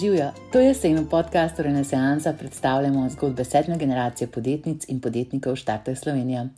[0.00, 6.48] Živijo, to je sejno podkastu Renesansa, predstavljamo zgodbe sedme generacije podjetnic in podjetnikov Štarte Slovenija.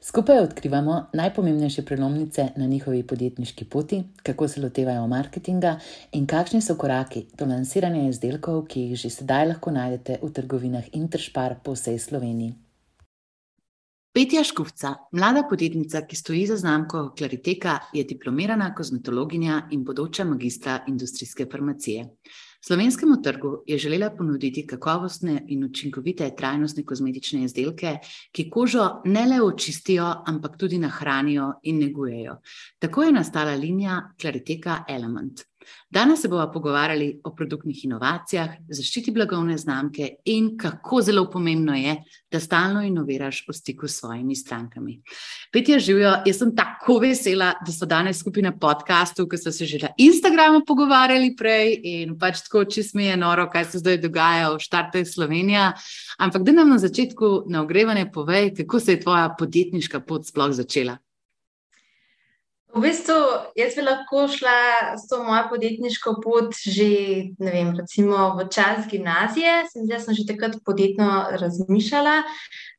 [0.00, 5.78] Skupaj odkrivamo najpomembnejše prelomnice na njihovi podjetniški poti, kako se lotevajo marketinga
[6.12, 10.84] in kakšni so koraki do lansiranja izdelkov, ki jih že sedaj lahko najdete v trgovinah
[10.92, 12.54] Interspar po vsej Sloveniji.
[14.12, 20.80] Petja Škufca, mlada podjetnica, ki stoji za znamko Klariteka, je diplomirana kozmetologinja in bodoča magistra
[20.88, 22.08] industrijske farmacije.
[22.66, 27.98] Slovenskemu trgu je želela ponuditi kakovostne in učinkovite trajnostne kozmetične izdelke,
[28.32, 32.40] ki kožo ne le očistijo, ampak tudi nahranijo in negujejo.
[32.78, 35.44] Tako je nastala linija Clariteka Element.
[35.90, 41.94] Danes se bomo pogovarjali o produktnih inovacijah, zaščiti blagovne znamke in kako zelo pomembno je,
[42.30, 44.98] da stalno inoviraš v stiku s svojimi strankami.
[45.52, 49.66] Petja živijo, jaz sem tako vesela, da so danes skupaj na podkastu, ki so se
[49.66, 53.98] že na Instagramu pogovarjali prej in pač tako čist mi je noro, kaj se zdaj
[54.04, 55.72] dogaja v štartu Slovenija.
[56.18, 60.52] Ampak da nam na začetku na ogrevanje povej, kako se je tvoja podjetniška pot sploh
[60.52, 60.98] začela.
[62.78, 63.14] V bistvu,
[63.58, 64.58] jaz bi lahko šla
[64.94, 66.86] s to mojo podjetniško pot že
[67.42, 69.64] vem, recimo, v čas gimnazije.
[69.72, 71.08] Sem, sem že takrat podjetno
[71.42, 72.22] razmišljala,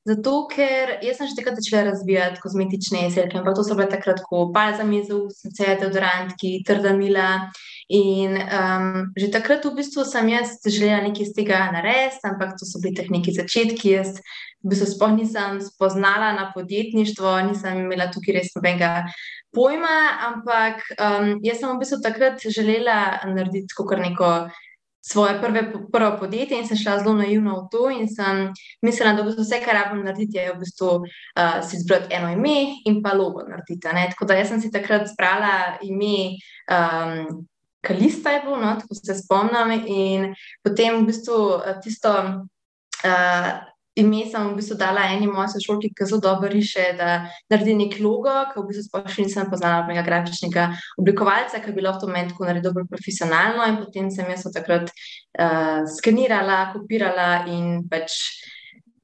[0.07, 3.41] zato ker sem že takrat začela razvijati kozmetične izdelke.
[3.41, 7.27] Ampak to so bile takrat kot balzami za ustnice, deodorantki, trda mila.
[7.89, 12.65] In um, že takrat v bistvu sem jaz želela nekaj iz tega narediti, ampak to
[12.69, 13.97] so bili teh neki začetki.
[13.97, 14.21] Jaz
[14.61, 19.09] v bistvu sploh nisem spoznala na podjetništvo, nisem imela tukaj res nobenega
[19.49, 24.53] pojma, ampak um, jaz sem v bistvu takrat želela narediti kot neko
[25.01, 28.51] svoje prve, prvo podjetje in sem šla zelo naivno v to in sem
[28.85, 32.83] mislila, da bo vse, kar rabim narediti, je v bistvu uh, si izbrati eno ime
[32.85, 33.81] in pa logo narediti.
[33.81, 36.37] Tako da jaz sem si takrat zbrala ime.
[36.69, 37.47] Um,
[37.81, 40.29] Kalista je bilo, no, tako se spomnim, in
[40.63, 43.51] potem v bistvu uh, tisto uh,
[43.99, 47.09] ime sem v bistvu dala eni moji sošolki, ki zelo dobro riše, da
[47.51, 50.67] naredi nek logo, ki v bistvu sploh še nisem poznala nekega grafičnega
[51.01, 53.65] oblikovalca, ki bi lahko to meni tako naredil bolj profesionalno.
[53.67, 58.15] In potem sem jaz takrat uh, skenirala, kopirala in pač.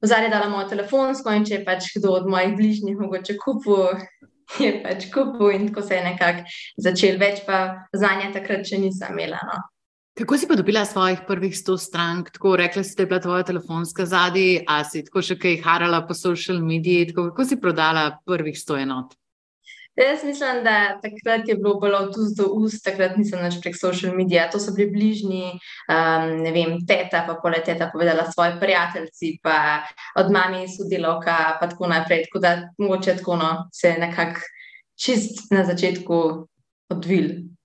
[0.06, 3.96] Zadnji dala mojo telefonsko in če je pač kdo od mojih bližnjih mogoče kupil,
[4.62, 8.78] je pač kupil in tako se je nekako začel, več pa za nje takrat še
[8.82, 9.40] nisem imela.
[9.46, 9.62] No.
[10.16, 12.30] Kako si pa dobila svojih prvih sto strank?
[12.32, 16.00] Tako rekla si, da je bila tvoja telefonska zadnji, a si tako še kaj harala
[16.08, 17.10] po social mediji?
[17.10, 19.12] Tako, kako si prodala prvih sto enot?
[19.96, 23.78] Jaz mislim, da takrat je bilo bolj od ust do ust, takrat nisem več prek
[23.80, 24.44] social medija.
[24.52, 25.54] To so bili bližnji,
[25.88, 29.56] um, ne vem, teta, pa pole teta povedala svoje prijateljci, pa
[30.20, 32.26] od mami sodelovka, pa tako naprej.
[32.28, 34.44] Tako da mogoče tako no, se je nekako
[35.00, 36.20] čist na začetku
[36.92, 37.55] odvil.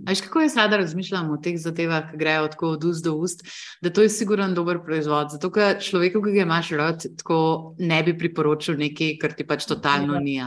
[0.00, 3.42] Veš, kako jaz rada razmišljam o teh zadevah, ki grejo tako od ust do ust,
[3.84, 5.34] da to je siguren dober proizvod.
[5.34, 7.38] Zato, ker človeku, ki ga imaš rad, tako
[7.78, 10.38] ne bi priporočil nekaj, kar ti pač totalno ni.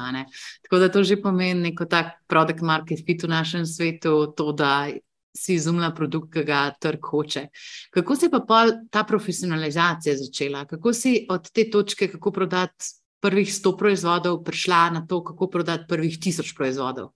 [0.66, 4.90] Tako da to že pomeni neko tak produkt market fit v našem svetu, to, da
[5.36, 7.48] si izumila produkt, ki ga trg hoče.
[7.94, 10.66] Kako se je pa ta profesionalizacija začela?
[10.66, 15.86] Kako si od te točke, kako prodati prvih sto proizvodov, prišla na to, kako prodati
[15.90, 17.12] prvih tisoč proizvodov?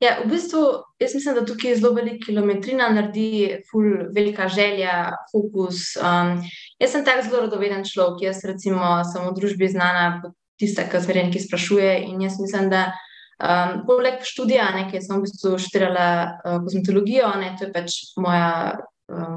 [0.00, 0.60] Ja, v bistvu,
[0.96, 5.92] jaz mislim, da tukaj zelo velika kilometrina naredi, ful, velika želja, fokus.
[6.00, 6.38] Um,
[6.80, 11.02] jaz sem tak zelo radoveden človek, jaz recimo sem v družbi znana kot tista, ki
[11.04, 11.92] se nekaj sprašuje.
[12.08, 17.52] In jaz mislim, da um, poleg študija, nekaj sem v bistvu študirala uh, kozmetologijo, ne,
[17.58, 18.80] to je pač moja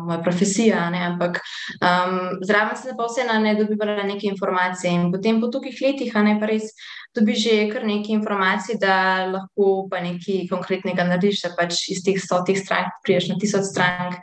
[0.06, 1.40] moja profesija, ne, ampak
[1.80, 4.92] um, zraven sem pa vseeno ne dobivala neke informacije.
[4.94, 6.74] In potem po tolikih letih, a ne pa res,
[7.16, 12.20] dobiš že kar nekaj informacij, da lahko pa nekaj konkretnega narediš, da pač iz teh
[12.20, 14.22] stotih strank priješ na tisoč strank.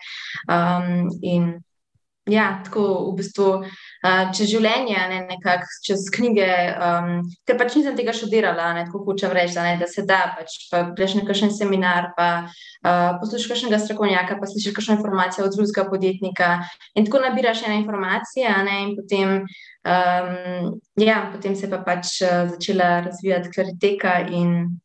[0.49, 1.59] Um, in
[2.29, 3.47] ja, tako v bistvu
[4.37, 9.33] čez življenje, ne, nekako čez knjige, um, ker pač nisem tega študirala, ne, tako hočem
[9.35, 13.49] reči, da, ne, da se da, pač pa greš na kakšen seminar, pa uh, poslušaš
[13.53, 16.51] kakšnega strokovnjaka, pa slišiš kakšno informacijo od drugega podjetnika
[16.95, 19.41] in tako nabiraš ene informacije, ne, in potem,
[19.85, 24.79] um, ja, potem se pa pač uh, začela razvijati klariteka in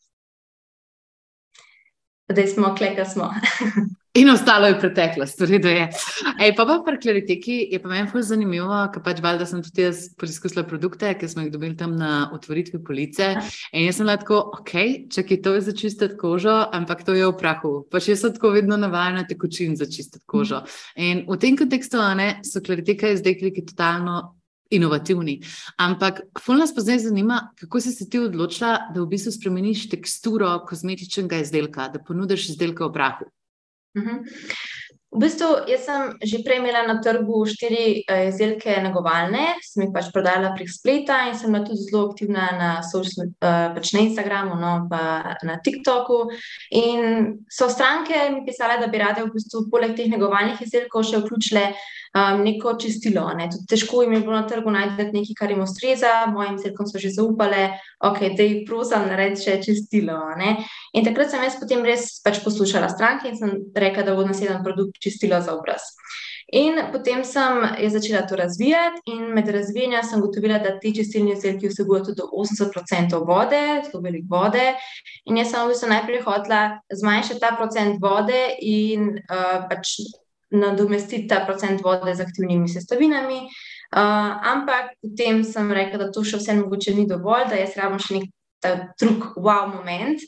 [2.32, 3.32] zdaj smo, kleka smo.
[4.16, 5.86] In ostalo je preteklost, torej da je.
[6.40, 9.84] Ej, pa pa pri klariteki je pa meni zelo zanimivo, ker pač valjda sem tudi
[9.84, 13.28] jaz preizkusila produkte, ki smo jih dobili tam na otvoritvi police.
[13.74, 14.72] In jaz sem lahko, ok,
[15.12, 17.74] če je to za čistiti kožo, ampak to je v prahu.
[17.92, 20.64] Pač jaz sem tako vedno navajena tekočin za čistiti kožo.
[20.96, 24.22] In v tem kontekstu ne, so klariteka izdelki, ki totalno.
[24.74, 25.36] Inovativni.
[25.78, 29.86] Ampak, fulno nas pa zdaj zanima, kako si se ti odločila, da v bistvu spremeniš
[29.92, 33.30] teksturo kozmetičnega izdelka, da ponudiš izdelke v prahu.
[33.96, 34.24] Mhm.
[35.16, 39.94] V bistvu, jaz sem že prej imela na trgu štiri uh, izdelke negovalne, sem jih
[39.96, 44.04] pač prodajala prek spleta in sem bila tudi zelo aktivna na, social, uh, pač na
[44.04, 46.20] Instagramu, no, pa na TikToku.
[46.76, 51.24] In so stranke mi pisale, da bi rade v bistvu poleg teh negovalnih izdelkov še
[51.24, 51.70] vključile
[52.16, 53.28] um, neko čistilo.
[53.38, 53.50] Ne.
[53.52, 57.02] Tudi težko jim je bilo na trgu najti nekaj, kar jim ustreza, mojim izdelkom so
[57.02, 57.70] že zaupale,
[58.00, 60.18] ok, da jih prosim, naredi še čistilo.
[60.40, 60.56] Ne.
[60.96, 64.64] In takrat sem jaz potem res pač poslušala stranke in sem rekla, da bo naslednji
[64.64, 65.92] produkt čistilo za obraz.
[66.54, 71.72] In potem sem začela to razvijati, in med razvijanjem sem ugotovila, da ti čistilni izdelki
[71.72, 74.68] vsebujejo tudi 80% vode, zelo veliko vode.
[75.26, 76.62] In jaz sem v bistvu najprej hotela
[76.94, 79.98] zmanjšati ta procent vode in uh, pač
[80.52, 83.46] nadomestiti ta procent vode z aktivnimi sestavinami.
[83.96, 88.02] Uh, ampak potem sem rekla, da to še vseeno mogoče ni dovolj, da jaz rabim
[88.02, 88.32] še nek
[88.66, 90.22] ta drug wow moment,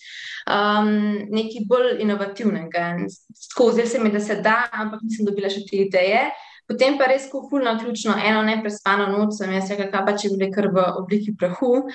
[0.46, 0.92] um,
[1.34, 3.08] nekaj bolj inovativnega.
[3.34, 6.28] Skozi se mi, da se da, ampak nisem dobila še te ideje.
[6.68, 10.50] Potem pa res kufulno, ključno, eno neprespano noč sem jaz rekla, kaj pa če bi
[10.52, 11.86] kar v obliki prahu.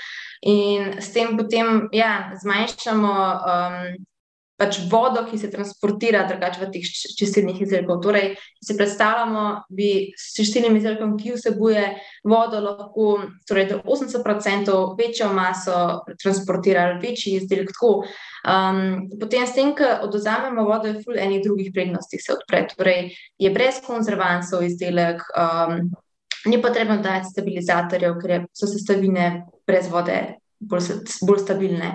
[0.48, 3.82] In s tem potem ja, zmanjšamo um,
[4.62, 7.98] pač vodo, ki se transportira drugače v teh čistilnih izdelkih.
[8.04, 8.28] Torej,
[8.60, 9.44] če si predstavljamo,
[9.74, 9.88] bi
[10.18, 11.82] s čistilnim izdelkom, ki vsebuje
[12.30, 13.08] vodo, lahko
[13.48, 15.78] torej, do 80% večjo maso
[16.22, 17.74] transportirali, večji izdelek.
[17.82, 22.62] Um, potem, s tem, ko odozamemo vodo, je ful enih drugih prednosti se odpre.
[22.70, 23.10] Torej,
[23.42, 25.26] je brez konzervansov izdelek.
[25.34, 25.90] Um,
[26.42, 30.16] Ni potrebno dati stabilizatorjev, ker so sestavine brez vode
[30.62, 30.88] bolj,
[31.26, 31.92] bolj stabilne.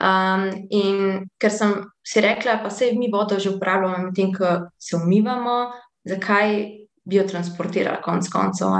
[0.00, 4.96] Um, in ker sem si rekla, pa se mi vodo že uporabljamo, medtem ko se
[4.96, 5.72] umivamo,
[6.08, 8.72] zakaj bi jo transportirali konc koncev.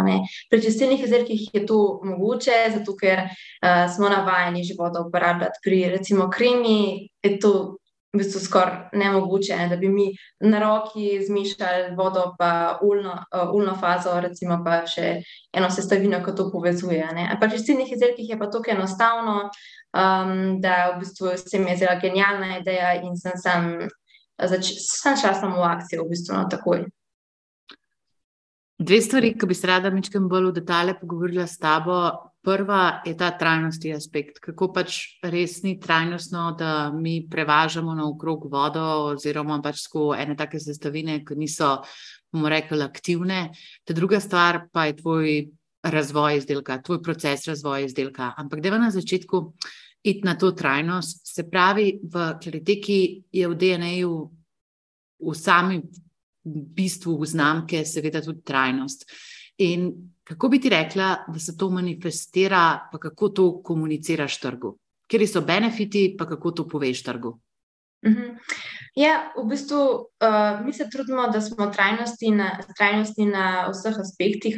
[0.50, 5.60] Pri čistilnih izdelkih je to mogoče, zato ker uh, smo navajeni že vodo uporabljati.
[5.64, 7.76] Pri recimo kremi je to.
[8.10, 10.08] V bistvu skoraj nemogoče, ne, da bi mi
[10.42, 15.20] na roki zmišljali vodo, pa ulno, uh, ulno fazo, recimo pa še
[15.54, 17.04] eno sestavino, ki to povezuje.
[17.06, 19.36] Ampak pri čistilnih izdelkih je pa to enostavno,
[19.94, 23.70] um, da v bistvu se mi je zdela genialna ideja in sem, sem,
[24.42, 26.88] zač, sem šla samo v akcijo, v bistvu no, takoj.
[28.80, 32.29] Dve stvari, ki bi se rada nekaj bolj v detalje pogovorila s tabo.
[32.42, 38.46] Prva je ta trajnostni aspekt, kako pač res ni trajnostno, da mi prevažamo na okrog
[38.52, 41.74] vodo, oziroma pač skozi ene take sestavine, ki niso,
[42.32, 43.50] bomo rekli, aktivne.
[43.84, 45.36] Ta druga stvar pa je tvoj
[45.84, 48.32] razvoj izdelka, tvoj proces razvoja izdelka.
[48.36, 49.44] Ampak, je na začetku
[50.02, 54.14] iti na to trajnost, se pravi, v kritiki je v DNA-ju,
[55.20, 55.82] v samem
[56.44, 59.04] bistvu znamke, seveda tudi trajnost.
[59.60, 59.90] In
[60.24, 64.76] kako bi ti rekla, da se to manifestira, pa kako to komuniciraš trgu?
[65.10, 67.34] Kje so benefiti, pa kako to poveš trgu?
[68.06, 68.36] Mhm.
[68.96, 74.56] Ja, v bistvu uh, mi se trudimo, da smo trajnostni na, trajnostni na vseh aspektih.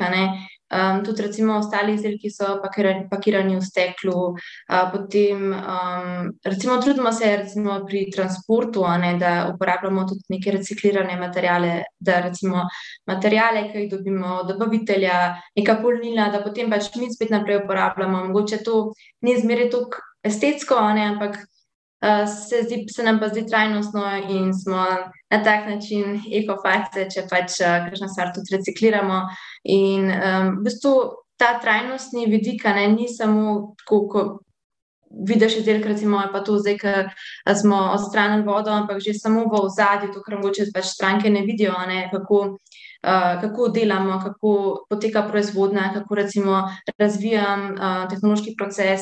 [0.72, 4.14] Um, tudi, recimo, ostali izdelki so pakirani, pakirani v steklu.
[4.32, 11.16] Uh, potem, um, recimo, trudimo se recimo, pri transportu, ne, da uporabljamo tudi neke reciklirane
[11.20, 12.64] materijale, da recimo
[13.06, 15.18] materijale, ki jih dobimo od dobavitelja,
[15.56, 18.24] neka polnila, da potem pač mi spet naprej uporabljamo.
[18.30, 18.86] Mogoče to
[19.20, 21.36] ni zmeraj tako estetsko, ne, ampak
[22.26, 24.86] se, zdi, se nam pa zdi trajnostno in smo
[25.30, 29.20] na tak način ekofajce, če pač kakšno stvar tudi recikliramo.
[29.70, 30.94] In um, v bistvu
[31.38, 32.64] ta trajnostni vidik
[32.96, 34.24] ni samo tako, ko
[35.28, 37.08] vidiš izdelek, recimo, pa to zdaj, ker
[37.54, 41.76] smo odstranili vodo, ampak že samo v ozadju, to, kar mogoče pač stranke ne vidijo,
[41.86, 42.82] ne, kako uh,
[43.40, 44.50] kako delamo, kako
[44.90, 46.62] poteka proizvodnja, kako recimo
[46.98, 49.00] razvijam uh, tehnološki proces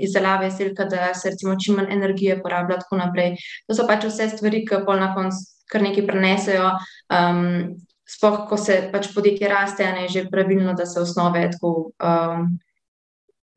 [0.00, 3.36] izdelave izdelka, da se recimo čim manj energije porablja, in tako naprej.
[3.68, 6.70] To so pač vse stvari, ki pa na koncu kar nekaj prenesejo.
[7.10, 7.76] Um,
[8.06, 12.44] Sploh, ko se pač podjetje raste, je že pravilno, da se osnove tako um,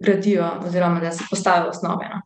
[0.01, 2.09] gradijo, oziroma da se postavijo osnove.
[2.09, 2.21] No.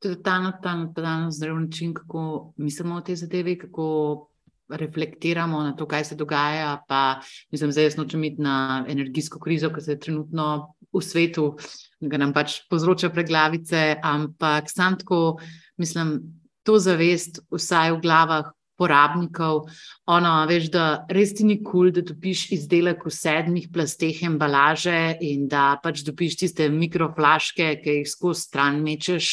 [0.00, 4.28] To je ta notranji zdrav način, kako mislimo o tej zadevi, kako
[4.70, 6.82] reflektiramo na to, kaj se dogaja.
[6.88, 11.52] Pa, mislim, zdaj jaz nočem iti na energijsko krizo, ki se je trenutno v svetu,
[12.00, 15.38] ki nam pač povzroča preglavice, ampak sam tako,
[15.80, 16.18] mislim,
[16.62, 18.50] to zavest, vsaj v glavah.
[18.82, 19.68] Porabnikov,
[20.10, 25.12] ono, veš, da res ti ni kul, cool, da dobiš izdelek v sedmih plasteh embalaže
[25.22, 29.28] in da pač dobiš tiste mikroflaške, ki jih skozi stran mečeš.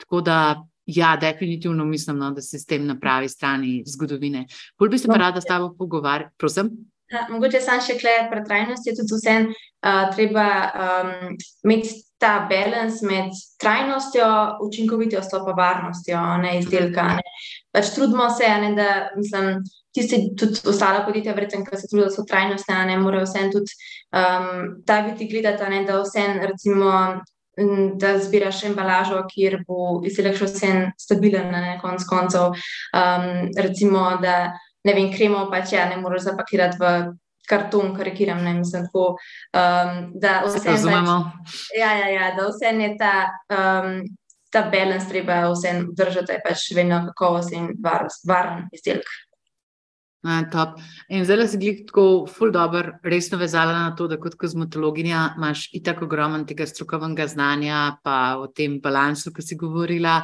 [0.00, 0.38] Tako da
[0.86, 4.46] Ja, definitivno mislim, no, da se s tem na pravi strani zgodovine.
[4.78, 6.70] Bolj bi se pa rada s tabo pogovarjala, prosim.
[7.12, 13.02] Ja, mogoče sam še klej pred trajnostjo, tudi vse uh, treba um, imeti ta balans
[13.04, 14.26] med trajnostjo,
[14.64, 17.04] učinkovitostjo, pa varnostjo ne, izdelka.
[17.18, 17.34] Ne.
[17.74, 19.60] Pač trudimo se, ne, da mislim,
[19.94, 23.76] tisti, tudi ostala podjetja, verjetno, ki se trudijo, da so trajnostne, ne morejo vsem tudi
[24.16, 24.48] um,
[24.88, 26.90] ta biti gledati, ne, da vsem, recimo,
[28.00, 32.54] da zbiraš embalažo, kjer bo izdelek še vsem stabilen, na konc koncev.
[32.96, 36.94] Um, recimo, da ne vem, kremo pač ja, ne moreš zapakirati v
[37.48, 39.14] karton, karikiram, ne mislim tako.
[39.54, 41.18] Um, da vse razumemo.
[41.44, 43.14] Pač, ja, ja, ja, da vse je ta,
[43.52, 44.00] um,
[44.52, 49.08] ta balans, treba vse držati, pač vedno kakovost in varen izdelek.
[50.52, 50.78] Top.
[51.12, 55.66] In zdaj si gledal tako, ful dobro, resno vezala na to, da kot kozmetologinja imaš
[55.76, 60.22] itak ogromen tega strokovnega znanja, pa o tem balansu, ki si govorila.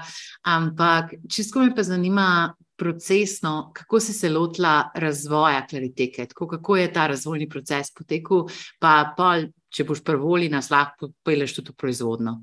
[0.48, 6.92] Ampak čisto me pa zanima procesno, kako si se lotila razvoja klariteke, tako kako je
[6.92, 8.46] ta razvojni proces potekel,
[8.80, 12.38] pa pol, če boš prvoli nas lahko peleš tudi v proizvodno.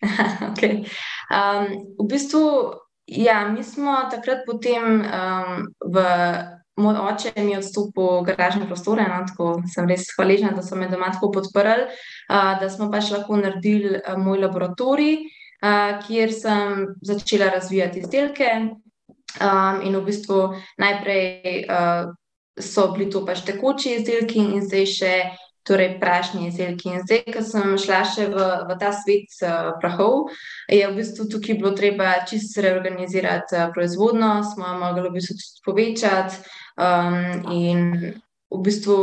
[0.50, 0.86] okay.
[1.28, 1.68] um,
[2.00, 2.40] v bistvu,
[3.06, 6.06] ja, mi smo takrat potem um, v
[6.76, 10.88] moj oče mi je odstopil garažne prostore, no, tako sem res hvaležna, da so me
[10.88, 16.86] doma tako podprli, uh, da smo pač lahko naredili uh, moj laboratorij, uh, kjer sem
[17.02, 18.52] začela razvijati izdelke.
[19.36, 20.36] Um, in v bistvu
[20.80, 22.14] najprej uh,
[22.56, 25.12] so bili to pač tekoči izdelki, in zdaj še
[25.66, 26.92] torej prašni izdelki.
[26.94, 30.30] In zdaj, ko sem šla še v, v ta svet uh, prahov,
[30.70, 35.64] je v bistvu tukaj bilo treba čisto reorganizirati uh, proizvodno, smo mogli v bistvu tudi
[35.66, 36.42] povečati.
[36.76, 37.80] Um, in
[38.52, 38.96] v bistvu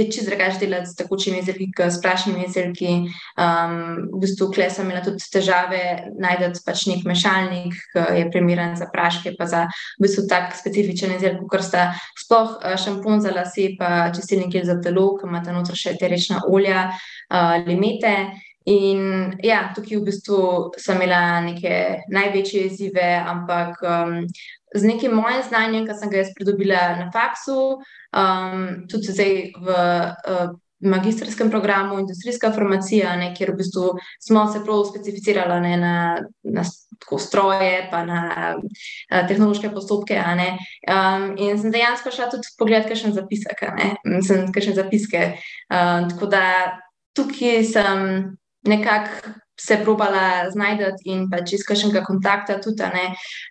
[0.00, 2.92] je čez drugače delati s takočimi izdelki, s prašnimi izdelki.
[3.38, 5.80] Um, v bistvu, klej sem imela tudi težave
[6.20, 9.64] najti pač nek mešalnik, ki je primeren za praške, pa za
[9.98, 14.66] v bistvu tak specifičen izdelek, kot sta sploh uh, šampon za lase, pa čistilni gel
[14.68, 18.16] za telo, ki ima tam noter še terečna olja, uh, limete.
[18.68, 20.38] In ja, tukaj v bistvu
[20.78, 24.18] sem imela neke največje izzive, ampak um,
[24.74, 27.60] z nekim mojim znanjem, ki sem ga jaz pridobila na faksu,
[28.14, 30.50] um, tudi zdaj v uh,
[30.80, 33.90] magistrskem programu industrijska farmacija, ne, kjer v bistvu
[34.22, 35.94] smo se prav specificirali ne, na,
[36.42, 36.64] na
[37.18, 38.22] stroje, pa na
[38.56, 40.16] uh, tehnološke postopke.
[40.88, 43.66] Um, in sem dejansko šla tudi pogledat, kaj še zapisek,
[44.54, 45.26] kaj še zapiske.
[45.68, 46.44] Uh, tako da
[47.16, 48.06] tukaj sem
[48.68, 49.36] nekako.
[49.60, 52.86] Se probala znajti in pač iz kakšnega kontakta tudi.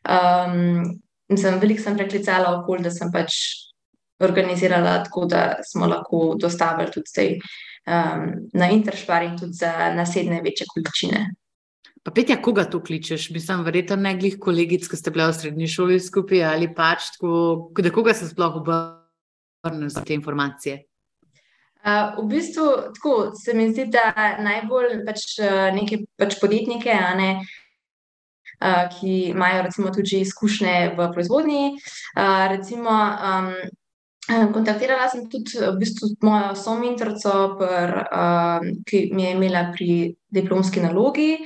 [0.10, 0.96] Um,
[1.38, 3.36] sem veliko sem preklicala okolje, da sem pač
[4.20, 7.36] organizirala tako, da smo lahko dostavili tudi zdaj,
[7.88, 11.28] um, na interšpar in tudi za naslednje večje količine.
[12.04, 13.30] Pa Petja, koga tu kličeš?
[13.30, 17.72] Mislim, verjetno ne glih kolegic, ki ste bili v srednji šoli skupaj ali pač tako,
[17.76, 20.84] da koga se sploh obrne za te informacije?
[21.80, 24.12] Uh, v bistvu tako, se mi zdi, da
[24.44, 27.30] najbolj pač, uh, neke pač podjetnike, a ne
[28.92, 31.66] ki imajo recimo tudi izkušnje v proizvodnji.
[32.16, 33.54] Uh, recimo, um,
[34.54, 41.38] kontaktirala sem tudi v bistvu mojo sominterco, uh, ki mi je imela pri diplomski nalogi.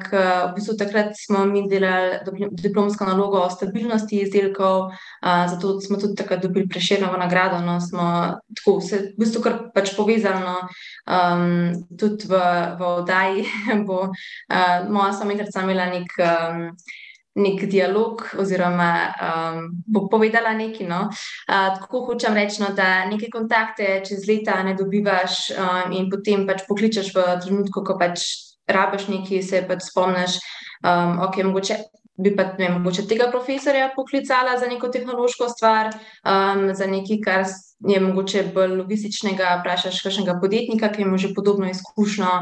[0.00, 0.08] K,
[0.48, 2.16] v bistvu takrat smo mi delali
[2.56, 7.60] diplomsko nalogo o stabilnosti izdelkov, uh, zato smo tudi takrat dobili preširjeno nagrado.
[7.60, 10.40] No, smo tako se v bistvu kar pač povezali.
[10.40, 10.56] No,
[11.04, 12.40] um, tudi v,
[12.80, 13.44] v oddaji
[13.88, 16.16] bo uh, moja somitrca imela nek.
[16.16, 16.72] Um,
[17.38, 20.88] Nek dialog, oziroma um, bo povedala nekaj.
[20.90, 21.04] No?
[21.46, 26.48] Uh, tako hočem reči, no, da nekaj kontakte čez leta ne dobivaš, um, in potem
[26.48, 28.26] pač pokličeš v trenutku, ko pač
[28.68, 30.38] rabiš nekaj, se pač spomniš,
[30.84, 31.78] um, ok, mogoče
[32.18, 35.92] bi pa ne, mogoče tega profesorja poklicala za neko tehnološko stvar,
[36.26, 37.44] um, za nekaj, kar
[37.86, 42.32] je mogoče bolj logističnega, vprašaš kakšnega podjetnika, ki ima že podobno izkušnjo.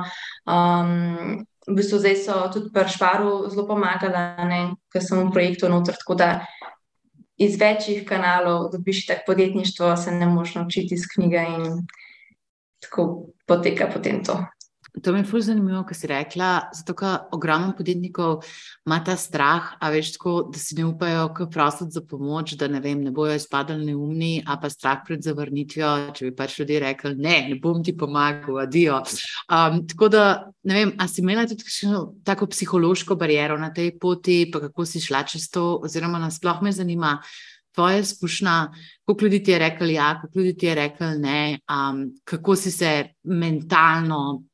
[0.49, 5.99] Um, v bistvu zdaj so tudi pri Šparu zelo pomagali, ker sem v projektu noter,
[5.99, 6.31] tako da
[7.37, 11.87] iz večjih kanalov dobiš tako podjetništvo, se ne moš naučiti iz knjige in
[12.81, 14.41] tako poteka potem to.
[15.03, 16.71] To mi je zelo zanimivo, kar si rekla.
[16.75, 18.45] Zato, ker ogromno podjetnikov
[18.87, 22.69] ima ta strah, a veš, tako, da si ne upajo, kako prositi za pomoč, da
[22.69, 26.81] ne, vem, ne bojo izpadali neumni, a pa strah pred zavrnitvijo, če bi pač ljudje
[26.81, 29.03] rekli: Ne, ne bom ti pomagal, adijo.
[29.53, 30.25] Um, tako da,
[30.65, 31.65] ne vem, a si imela tudi
[32.25, 36.65] tako psihološko bariero na tej poti, pa kako si šla čez to, oziroma nas sploh
[36.65, 37.19] me zanima.
[37.77, 38.71] Tvoja izkušnja,
[39.05, 42.71] koliko ljudi ti je rekel, ja, koliko ljudi ti je rekel, ne, um, kako si
[42.73, 42.93] se
[43.29, 44.47] mentalno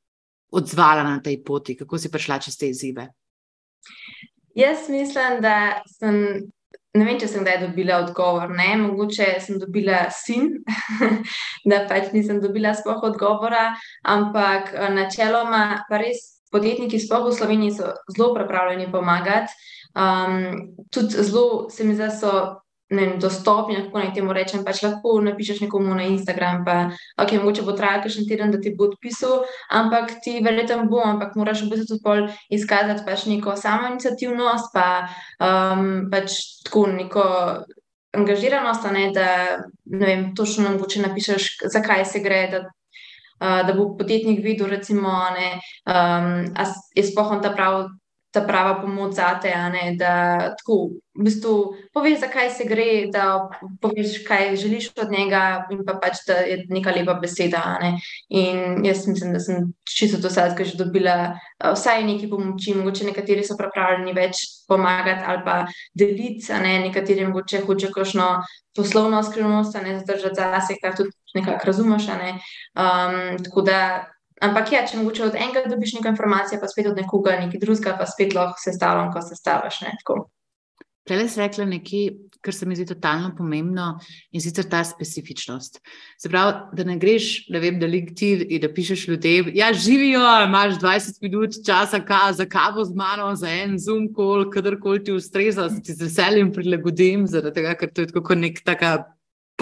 [0.52, 3.08] odzvala na tej poti, kako si prišla čez te izzive?
[4.54, 6.16] Jaz mislim, da sem,
[6.94, 8.52] ne vem, če sem kdaj dobila odgovor.
[8.52, 8.74] Ne?
[8.82, 10.58] Mogoče sem dobila sin,
[11.70, 13.70] da pač nisem dobila sploh odgovora,
[14.04, 19.56] ampak eh, načeloma pa res podjetniki, sploh v Sloveniji, so zelo pripravljeni pomagati.
[19.92, 22.61] Um, tudi zelo se mi zdi, da so
[22.96, 24.64] vem, dostopni, kako naj temu rečem.
[24.64, 26.76] Pač lahko napišeš nekomu na Instagram, pa
[27.20, 31.02] ok, mogoče bo trajalo še en teden, da ti bo odpisal, ampak ti verjetno bo,
[31.04, 34.88] ampak moraš v bistvu tudi pol izkazati pač neko samo inicijativnost, pa
[35.40, 37.24] um, pač tako neko.
[38.12, 39.26] Angažiranost, ne, da
[39.88, 42.58] ne vem, točno nam boče napišeš, zakaj se gre, da,
[43.40, 45.54] uh, da bo podjetnik videl, recimo, ne,
[45.88, 47.86] um, je spohon ta prav
[48.32, 49.52] ta prava pomoč za te,
[49.96, 50.12] da
[50.56, 51.54] tako, v bistvu
[51.92, 53.48] poveš, zakaj se gre, da
[53.80, 57.60] poveš, kaj želiš od njega, in pa pač, da je neka lepa beseda.
[57.82, 57.98] Ne?
[58.28, 63.44] In jaz mislim, da sem čisto do sedaj že dobila vsaj nekaj pomoči, mogoče nekateri
[63.44, 65.58] so pripravljeni več pomagati ali pa
[65.92, 66.78] deliti, ne?
[66.88, 68.30] nekateri mogoče hoče kakšno
[68.76, 72.08] poslovno skrivnost, ne zdržati zase, kar tudi nekako razumeš.
[72.16, 72.38] Ne?
[72.72, 73.82] Um, tako da
[74.42, 77.96] Ampak ja, če mogoče od enega dobiš nekaj informacije, pa spet od nekoga nekaj drugega,
[77.98, 79.84] pa spet lahko sestavljam, ko sestavljaš.
[81.06, 82.02] Prej si rekla nekaj,
[82.42, 83.86] kar se mi zdi totalno pomembno
[84.30, 85.80] in sicer ta specifičnost.
[86.18, 90.22] Se pravi, da ne greš, da vem, da LinkedIn in da pišeš ljudem, ja, živijo,
[90.46, 95.14] imaš 20 minut časa ka, za kavo z mano, za en zoom call, kadarkoli ti
[95.14, 98.94] ustreza, se ti z veseljem prilagodim, zaradi tega, ker to je tako nek taka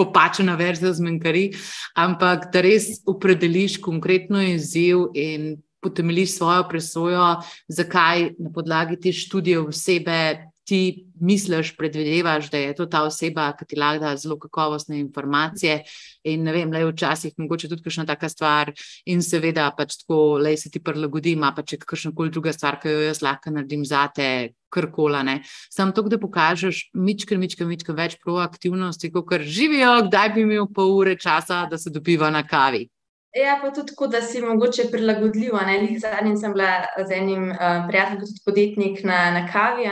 [0.01, 1.51] popačena verzija zmenkari,
[1.95, 7.27] ampak da res opredeliš konkretno izziv in potemeliš svojo presojo,
[7.69, 13.65] zakaj na podlagi te študije osebe ti misliš, predvidevaš, da je to ta oseba, ki
[13.65, 15.81] ti lahko da zelo kakovostne informacije.
[16.23, 18.71] In ne vem, le včasih mogoče tudi kakšna taka stvar,
[19.05, 22.79] in seveda pač tako, le se ti prilagodi, ima pa če kakšna koli druga stvar,
[22.79, 24.07] ki jo jaz lahko naredim za
[24.71, 24.81] te.
[24.81, 25.41] Krkolane.
[25.69, 30.71] Sam to, da pokažeš, mičke, mičke, mičke več proaktivnosti, kot kar živijo, kdaj bi imel
[30.75, 32.87] pol ure časa, da se dobiva na kavi.
[33.35, 35.53] Ja, pa tudi tako, da si mogoče prilagodljiv.
[36.01, 39.87] Zadnjič sem bila z enim uh, prijateljem, tudi podjetnik na, na kavi.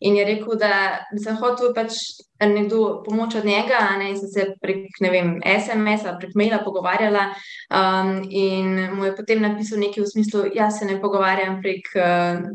[0.00, 1.94] In je rekel, da sem hotel pač
[2.40, 7.28] nekdo pomoč od njega, ne, in sem se prek SMS-a, prek maila pogovarjala.
[7.70, 11.86] Um, in mu je potem napisal nekaj v smislu, da ja, se ne pogovarjam prek,
[11.94, 12.50] uh,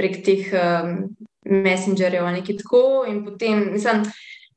[0.00, 0.96] prek teh um,
[1.44, 2.82] messengerjev ali nekaj tako.
[3.08, 4.02] In potem, mislim,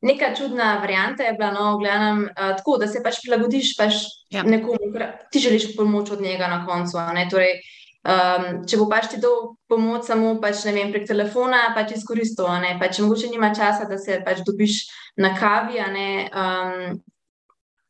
[0.04, 4.02] neka čudna varianta je bila, no, gledam, uh, tako, da se pač prilagodiš pač
[4.32, 4.48] ja.
[4.48, 4.92] nekomu,
[5.32, 7.04] ti želiš pomoč od njega na koncu.
[7.32, 7.60] Torej,
[8.04, 13.00] Um, če bo pač ti dal pomoč samo pač, vem, prek telefona, pač izkoristil, pač
[13.00, 14.82] mogoče nima časa, da se pač dobiš
[15.16, 15.80] na kavi.
[15.80, 16.98] Um,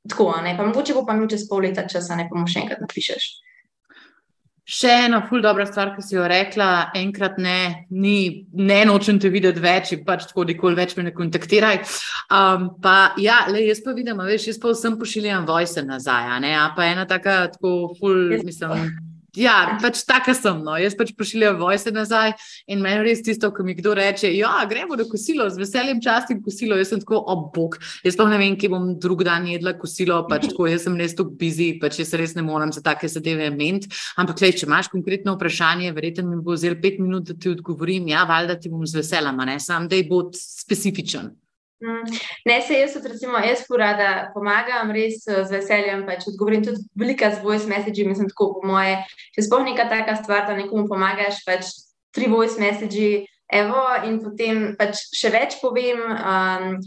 [0.06, 2.86] tako, pa mogoče bo pa mi čez pol leta časa, ne pa mu še enkrat
[2.86, 3.26] napišeš.
[4.64, 9.28] Še ena ful dobra stvar, ki si jo rekla, enkrat ne, ni, ne nočem te
[9.32, 11.82] videti več, pač tako nikoli več me ne kontaktiraj.
[12.32, 16.56] Um, pa ja, le jaz pa vidim, veš, jaz pa vsem pošiljam vojse nazaj, ne,
[16.56, 19.13] a pa ena taka, tako ful, mislim.
[19.34, 20.60] Ja, pač tako sem.
[20.62, 20.76] No.
[20.78, 22.36] Jaz pač pošiljam vojse nazaj
[22.70, 26.44] in meni res tisto, ko mi kdo reče: Ja, gremo na kosilo, z veseljem častim
[26.46, 26.78] kosilo.
[26.78, 27.80] Jaz sem tako obok.
[28.06, 31.18] Jaz pa ne vem, kje bom drug dan jedla kosilo, pač tako jaz sem res
[31.18, 33.90] tako busy, pač jaz res ne morem za take zadeve ment.
[34.22, 38.12] Ampak, lej, če imaš konkretno vprašanje, verjetno mi bo vzel pet minut, da ti odgovorim.
[38.14, 41.34] Ja, valjda ti bom z veseljem, ne sam, da je bo specifičen.
[41.84, 42.04] Mm.
[42.46, 46.06] Ne, se jaz, recimo, jaz porada pomagam, res eh, z veseljem.
[46.08, 48.96] Pač odgovorim tudi veliko z voice message, mislim, tako po moje.
[49.36, 51.74] Če sploh neka taka stvar, da nekomu pomagaš, pač
[52.16, 56.00] tri voice message, evo, in potem pač še več povem.
[56.00, 56.80] Um,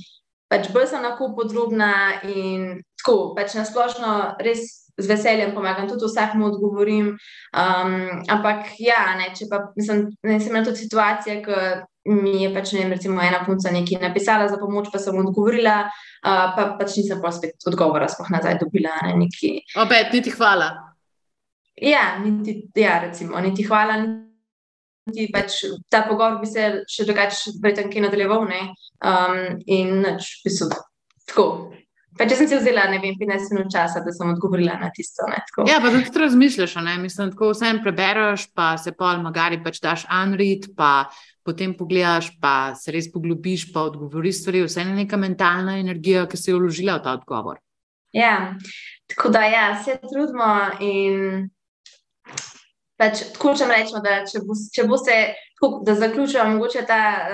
[0.49, 4.83] pač bolj sem lahko podrobna in tako, pač nasplošno res.
[4.97, 7.11] Z veseljem pomagam, tudi vsakmu odgovorim.
[7.53, 7.91] Um,
[8.33, 11.59] ampak, ja, ne, če pa mislim, da sem imel tudi situacije, ki
[12.07, 15.77] mi je pač, ne vem, recimo ena punca nekaj napisala za pomoč, pa sem odgovorila,
[15.87, 18.95] uh, pa pač nisem pa spet odgovora, sploh nazaj dobila.
[19.07, 19.29] Ne,
[19.83, 20.71] Opet, niti hvala.
[21.77, 24.01] Ja, niti, ja, recimo, niti hvala.
[25.07, 25.61] Niti pač,
[25.93, 28.47] ta pogovor bi se še drugače, verjetno, kaj nadaljeval.
[28.47, 30.71] Um, in pač, v bistvu,
[31.29, 31.49] tako.
[32.17, 35.27] Pa če sem si vzela, ne vem, 15 minut časa, da sem odgovorila na tisto.
[35.29, 39.61] Ne, ja, pa tudi razmišljaš, ne, mislim, tako vse en prebereš, pa se pa magari
[39.61, 41.11] pač daš unread, pa
[41.47, 46.41] potem pogledaš, pa se res poglobiš, pa odgovoriš stvari, vse je neka mentalna energija, ki
[46.41, 47.61] se je vložila v ta odgovor.
[48.17, 48.57] Ja,
[49.07, 51.49] tako da ja, se trudimo in
[52.99, 54.99] pač, tako če rečemo, da če bo, če bo
[55.61, 55.69] se.
[55.83, 57.29] Da zaključujem, mogoče ta,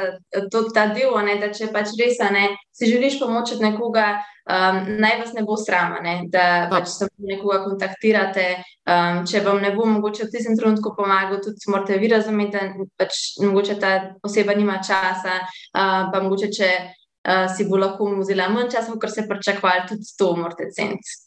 [0.50, 4.78] to, ta del, ne, da če pač res ne, si želiš pomoč od nekoga, um,
[5.02, 8.46] naj vas ne bo srama, ne, da pač se nekoga kontaktirate.
[8.87, 12.87] Um, če vam ne bo mogoče v tistem trenutku pomagal, tudi morate vi razumeti, da
[12.98, 18.48] pač mogoče ta oseba nima časa, uh, pa mogoče če uh, si bo lahko vzela
[18.54, 21.21] manj časa, kot se pričakovali, tudi to morate ceniti.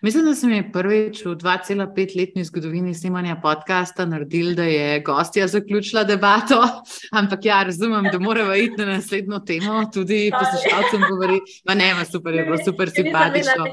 [0.00, 6.04] Mislim, da sem je prvič v 2,5-letni zgodovini snemanja podcasta naredil, da je gostja zaključila
[6.04, 6.60] debato.
[7.18, 11.62] Ampak ja, razumem, da moramo iti na naslednjo temo, tudi poslušalcem govoriti.
[11.74, 13.64] Ne, ma super je bilo, super simpatično.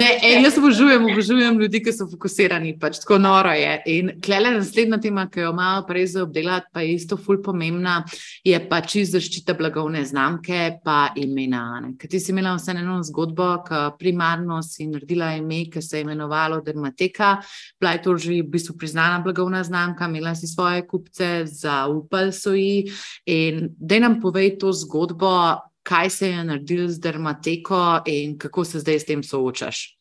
[0.00, 3.76] Ne, ej, jaz obožujem, obožujem ljudi, ki so fokusirani, pač tako noro je.
[3.98, 7.98] In klele naslednja tema, ki jo malo prej za obdelati, pa je isto ful pomembna,
[8.44, 11.66] je pač zaščita blagovne znamke, pa imena.
[12.00, 16.06] Ker ti si imela vse eno zgodbo, ki primarno si naredila ime, ki se je
[16.06, 17.36] imenovalo Dermateka.
[17.80, 22.54] Bila je to že v bistvu priznana blagovna znamka, imela si svoje kupce, zaupali so
[22.54, 22.92] ji.
[23.26, 28.80] In da nam povej to zgodbo, kaj se je naredil z Dermateko in kako se
[28.80, 29.96] zdaj s tem soočaš.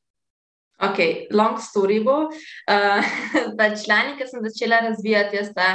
[0.76, 2.28] Ok, long story bo.
[2.66, 5.68] Uh, člani, ki sem začela razvijati, jaz sta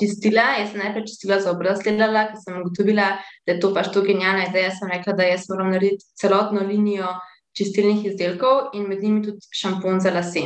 [0.00, 0.56] čistila.
[0.58, 3.10] Jaz sem najprej čistila za obraz, gledala, ker sem ugotovila,
[3.46, 4.70] da je to pač to genialna ideja.
[4.70, 7.12] Jaz sem rekla, da jaz moram narediti celotno linijo
[7.58, 10.44] čistilnih izdelkov in med njimi tudi šampon za lase.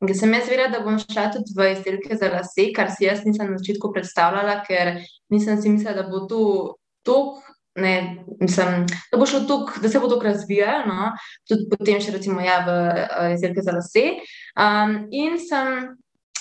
[0.00, 3.08] In ker sem jaz vedela, da bom šla tudi v izdelke za lase, kar si
[3.08, 4.96] jaz nisem na začetku predstavljala, ker
[5.32, 6.44] nisem si mislila, da bo to
[7.06, 7.42] tok.
[7.74, 11.08] Ne, mislim, da, bo tuk, da se bo to razvijalo, no?
[11.42, 14.04] tudi potem še recimo ja, v uh, izdelke za lase.
[14.54, 15.80] Um, in sem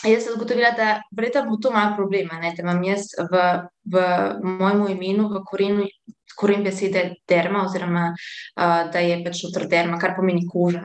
[0.06, 1.02] jaz zagotovila, da
[1.50, 2.54] bo to malo problema, ne?
[2.54, 3.42] da imam jaz v,
[3.86, 4.04] v
[4.44, 5.88] mojem imenu, v korenu,
[6.38, 10.84] koren besede derma, oziroma uh, da je pač utroderma, kar pomeni koža.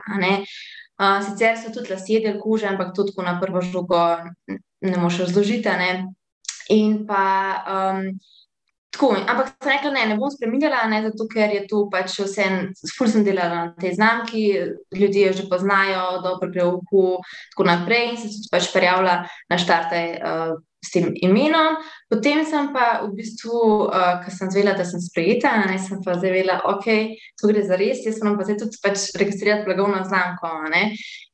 [0.99, 4.01] Uh, sicer so tudi lasje del kože, ampak to tako na prvo žogo
[4.81, 5.69] ne moš razložiti.
[5.69, 5.93] Ne?
[6.75, 7.23] In pa.
[7.67, 8.19] Um,
[8.89, 12.45] Tako, ampak sem rekla, ne, ne bom spremenila, zato ker je tu pač vse,
[12.97, 14.41] ful sem delala na tej znamki,
[14.97, 17.21] ljudje jo že poznajo, dobro gre v uhu,
[17.53, 21.77] tako naprej in se tudi pač prijavila na štarte uh, s tem imenom.
[22.09, 26.15] Potem sem pa v bistvu, uh, ker sem zvela, da sem sprejeta, ne, sem pa
[26.19, 26.87] zavela, ok,
[27.39, 30.53] to gre za res, jaz moram pa zdaj tudi pač registrirati blagovno znamko.
[30.73, 30.83] Ne.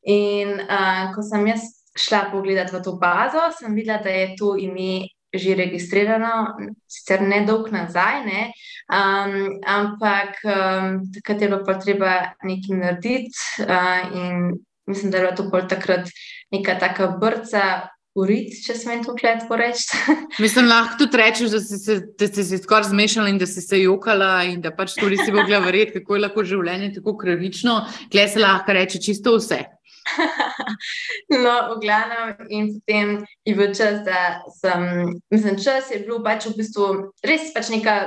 [0.10, 4.56] In uh, ko sem jaz šla pogledati v to bazo, sem videla, da je to
[4.60, 6.56] ime že registrirano,
[6.88, 8.44] sicer ne dolg nazaj, ne?
[8.88, 12.14] Um, ampak um, takrat je bilo pa treba
[12.46, 14.56] nekaj narediti, uh, in
[14.88, 16.08] mislim, da je bilo to bolj takrat
[16.56, 17.90] neka taka brca.
[18.16, 19.98] Urit, če smem to kletko reči.
[20.44, 23.82] Mislim, lahko tudi rečeš, da si se, se, se skoraj zmešala in da si se
[23.82, 27.76] jokala in da pač tudi si mogla verjeti, kako je lahko življenje tako kravično.
[28.14, 29.60] Kle se lahko reče čisto vse.
[31.44, 34.22] no, v glavnem, in potem je bil čas, da
[34.62, 34.86] sem,
[35.34, 36.92] mislim, čas je bil pač v bistvu
[37.26, 37.98] res pač neka,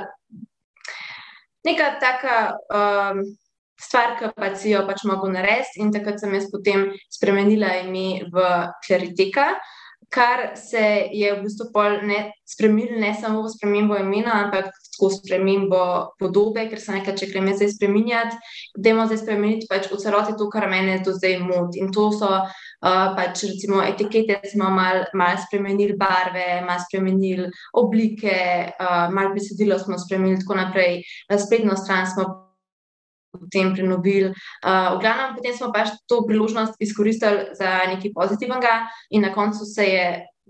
[1.69, 2.37] neka taka
[2.73, 3.21] um,
[3.77, 5.83] stvar, ki pa si jo pač mogel narediti.
[5.85, 8.47] In takrat sem jaz potem spremenila ime v
[8.87, 9.53] Klariteka
[10.09, 11.69] kar se je v bistvu
[12.45, 15.81] spremenilo, ne samo v spremembo imena, ampak tako spremembo
[16.19, 18.39] podobe, ker se nekaj, če gremo zdaj spremenjati,
[18.75, 21.83] da imamo zdaj spremeniti pač v celoti to, kar meni do zdaj moti.
[21.83, 28.35] In to so uh, pač recimo etikete, smo malo mal spremenili barve, malo spremenili oblike,
[28.81, 31.03] uh, malo besedilo smo spremenili, tako naprej,
[31.37, 32.48] spletno stran smo
[33.39, 34.29] potem prenovili.
[34.29, 39.65] Uh, v glavnem, potem smo pač to priložnost izkoristili za nekaj pozitivnega, in na koncu
[39.65, 40.07] se je,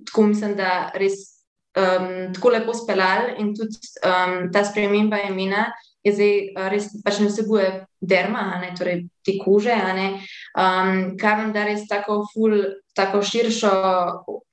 [0.10, 1.44] tako mislim, da res
[1.78, 5.70] um, tako lepo speljal, in tudi um, ta sprememba imena
[6.04, 11.66] je zdaj res pač ne vsebuje derma, ne, torej te kože, um, kar nam da
[11.68, 12.56] res tako ful
[12.96, 13.72] tako širšo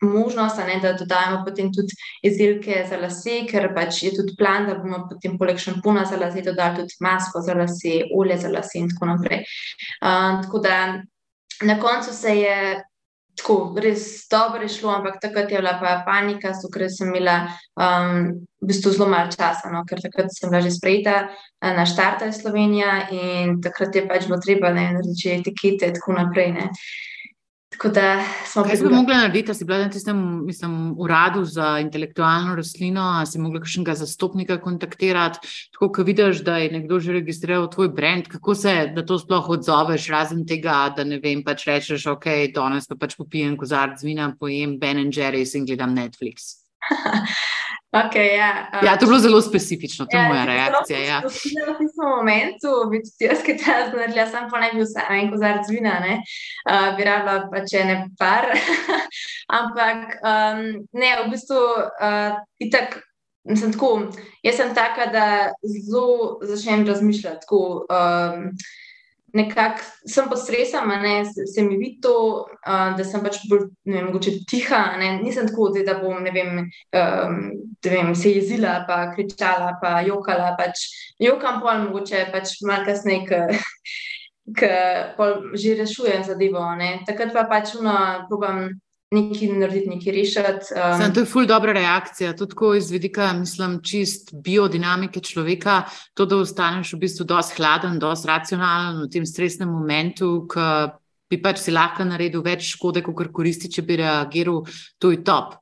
[0.02, 1.94] možnost, ne, da dodajemo potem tudi
[2.26, 6.44] izdelke za lase, ker pač je tudi plan, da bomo potem poleg šampuna za lase
[6.46, 9.46] dodali tudi masko za lase, olje za lase in tako naprej.
[10.02, 10.76] Uh, tako da
[11.62, 12.58] na koncu se je
[13.36, 17.36] tako res dobro šlo, ampak takrat je bila pa panika, so, ker sem imela
[17.76, 18.30] um,
[18.62, 21.28] v bistvu zelo malo časa, no, ker takrat sem bila že sprejeta
[21.60, 26.16] na štarta iz Slovenije in takrat je pač bilo treba ne, narediti etikete in tako
[26.16, 26.52] naprej.
[26.56, 26.70] Ne.
[27.78, 33.26] Kaj bi mogla narediti, da si bila na tistem mislim, uradu za intelektualno rastlino, ali
[33.26, 35.38] si mogla kakšnega zastopnika kontaktirati,
[35.72, 39.48] tako da vidiš, da je nekdo že registriral tvoj brand, kako se da to sploh
[39.48, 44.32] odzoveš, razen tega, da ne vem, pač rečeš, ok, danes pa pač popijem kozarc vina,
[44.40, 46.62] pojem Ben and Jerry's in gledam Netflix.
[48.04, 50.98] Okay, ja, um, ja, to je bilo zelo specifično, to je ja, moja reakcija.
[50.98, 51.20] Ja.
[51.24, 55.30] V tem momentu bi tudi jaz, ki te znašla, sam pa ne bi vse en
[55.32, 56.20] kozarc vina, ne,
[56.70, 58.50] uh, bi rabila pa če ne par.
[59.60, 63.02] Ampak um, ne, v bistvu uh, itak.
[63.46, 64.08] Sem tako,
[64.42, 65.26] jaz sem taka, da
[65.62, 67.44] zelo začnem razmišljati.
[67.44, 68.48] Tako, um,
[69.36, 72.14] nekako sem posresama, ne, se mi vidi to,
[72.46, 74.10] uh, da sem pač bolj vem,
[74.48, 74.82] tiha.
[75.00, 76.64] Ne, nisem tako, da bom vem,
[76.96, 77.38] um,
[77.84, 80.54] vem, se jezila, pa kričala, pa jokala.
[80.58, 80.88] Pač,
[81.22, 83.44] jokam pol, mogoče pač malo kasneje.
[84.46, 84.70] ki
[85.58, 86.62] že rešujem zadevo.
[86.78, 87.02] Ne.
[87.06, 87.74] Takrat pa pač
[88.30, 88.70] probam
[89.14, 90.74] nekaj narediti, nekaj rešiti.
[90.74, 91.00] Um.
[91.00, 95.82] Sam, to je ful dobra reakcija, tudi tako iz vidika, mislim, čist biodinamike človeka,
[96.14, 100.70] to, da ostaneš v bistvu dosti hladen, dosti racionalen v tem stresnem momentu, ki
[101.30, 104.64] bi pač si lahko naredil več škode, kot koristi, če bi reagiral,
[104.98, 105.58] to je top.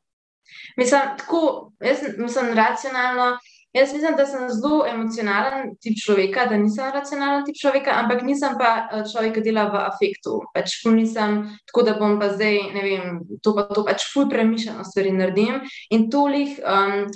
[0.77, 2.01] Mislim, tako, jaz
[2.33, 3.35] sem racionalno.
[3.75, 8.55] Jaz mislim, da sem zelo emocionalen tip človeka, da nisem racionalen tip človeka, ampak nisem
[8.59, 10.37] pa eh, človek, ki dela v afektu.
[10.55, 14.85] Pač nisem tako, da bom pa zdaj, ne vem, to pa to pač ful premišljeno
[14.87, 15.59] stvari naredim.
[15.91, 17.09] In tolih, um,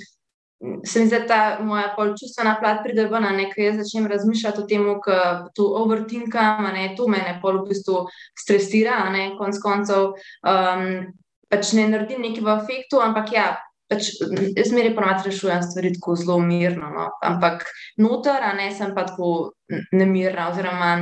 [0.82, 4.66] se mi zdi, da moja pol čustvena plat pride ven, nekaj jaz začnem razmišljati o
[4.66, 8.02] tem, da to overtinkam, ne, to mene pol v bistvu
[8.34, 10.10] stresira, ne, konc koncev.
[10.42, 11.14] Um,
[11.48, 13.46] pač ne naredim nekaj v afektu, ampak ja,
[13.88, 14.10] pač,
[14.56, 16.90] jaz meri ponovadi rešujem stvari tako zelo mirno.
[16.94, 17.08] No?
[17.24, 17.64] Ampak
[18.00, 19.54] noter, a ne sem pa tako
[19.92, 20.92] nemirna, oziroma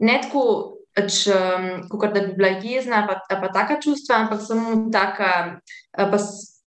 [0.00, 0.44] ne tako,
[0.96, 5.32] pač, um, kot da bi bila jezna, pa, pa taka čustva, ampak samo taka.
[5.96, 6.22] Pa,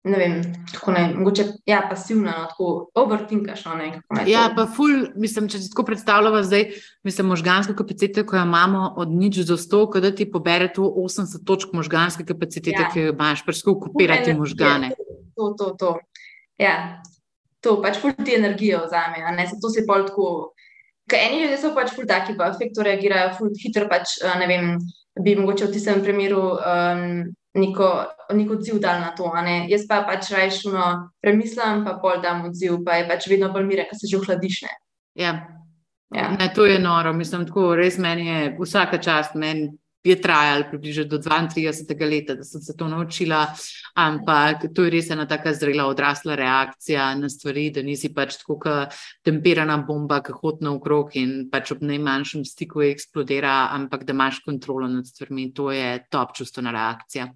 [0.05, 0.41] Ne vem,
[0.73, 3.61] kako ne, mogoče ja, pasivna, no, tako overtinkaš.
[3.65, 6.65] No, ja, pa ful, mislim, če si tako predstavljamo zdaj,
[7.07, 11.45] mislim, možgansko kapaciteto, ko jo imamo od nič do sto, da ti pobere tu 80
[11.47, 12.89] točk možganske kapacitete, ja.
[12.91, 14.91] ki jo imaš, pač kako kopirati možgane.
[14.91, 15.93] Ja, to, to, to.
[16.59, 16.75] Ja,
[17.63, 20.33] to pač ful ti energijo vzame, ne, zato si pol tako.
[21.11, 24.69] Ker eni ljudje so pač ful taki, pa efektu reagirajo ful hitro, pač ne vem,
[25.23, 27.07] bi mogoče v tistem primeru um,
[27.59, 27.89] neko,
[28.37, 29.31] neko odziv dal na to.
[29.69, 30.87] Jaz pa pač rajšuno
[31.23, 34.63] premislim, pa pol dam odziv, pa je pač vedno bolj mire, ker se že ohladiš.
[35.19, 35.37] Ja.
[36.13, 36.29] Ja.
[36.37, 39.71] Ne, to je noro, mislim, tako res meni je vsaka čast, meni
[40.05, 43.47] je trajalo približno do 32 let, da sem se to naučila,
[43.95, 48.59] ampak to je res ena tako zrela, odrasla reakcija na stvari, da nisi pač tako
[48.65, 54.43] kot temperana bomba, ki hodi naokrog in pač ob najmanjšem stiku eksplodira, ampak da imaš
[54.45, 55.53] kontrolo nad stvarmi.
[55.55, 57.31] To je top čustvena reakcija.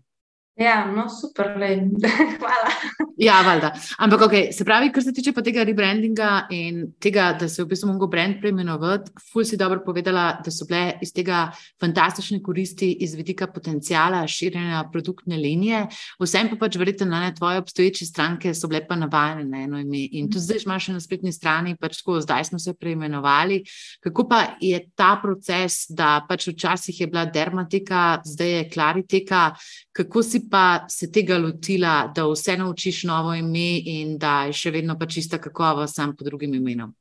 [0.56, 1.50] Ja, no, super,
[2.40, 2.70] hvala.
[3.16, 3.74] ja, valjda.
[3.98, 7.90] Ampak, okay, se pravi, kar se tiče tega rebrandinga in tega, da se v bistvu
[7.90, 13.12] lahko brand preimenovati, ful si dobro povedala, da so bile iz tega fantastične koristi iz
[13.14, 15.82] vidika potencijala širjenja produktne linije.
[16.24, 19.84] Vsem pa pač verjete, da ne tvoje obstoječe stranke so bile pa navajene na eno
[19.84, 20.06] ime.
[20.16, 23.60] In tu zdaj imaš na spletni strani, pač tako, zdaj smo se preimenovali.
[24.00, 29.50] Kako pa je ta proces, da pač včasih je bila dermatika, zdaj je klariteka,
[29.96, 34.70] kako si pa se tega lotila, da vse naučiš novo ime in da je še
[34.74, 36.92] vedno pa čista kakovost, sam pod drugim imenom?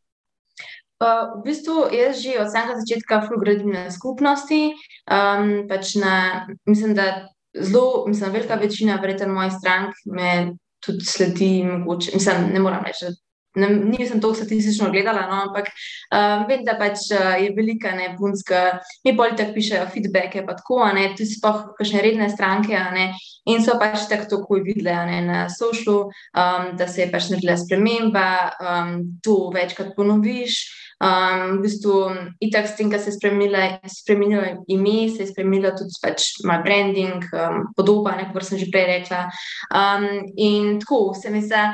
[1.03, 4.71] Uh, v bistvu jaz že od samega začetka gradim na skupnosti.
[5.12, 11.63] Um, pač na, mislim, da zelo, mislim, velika večina, verjetno, mojih strank me tudi sledi.
[11.67, 13.12] Mogoče, mislim, ne moram reči,
[13.55, 18.11] ne, nisem to statistično gledala, no, ampak um, vem, da pač uh, je velika ne
[18.19, 23.09] punska, mi bolj tako pišejo feedbacke, pa tako, ne, tudi spoh kakšne redne stranke, ne,
[23.51, 27.57] in so pač tako tako videle, ne, na socialu, um, da se je pač naredila
[27.61, 30.63] sprememba, um, to večkrat ponoviš.
[30.95, 31.95] Um, v bistvu,
[32.39, 37.19] itak s tem, da se je spremenilo ime, se je spremenilo tudi pač moj branding,
[37.35, 39.27] um, podoba, kot sem že prej rekla.
[39.75, 41.65] Um, in tako se mi zdi,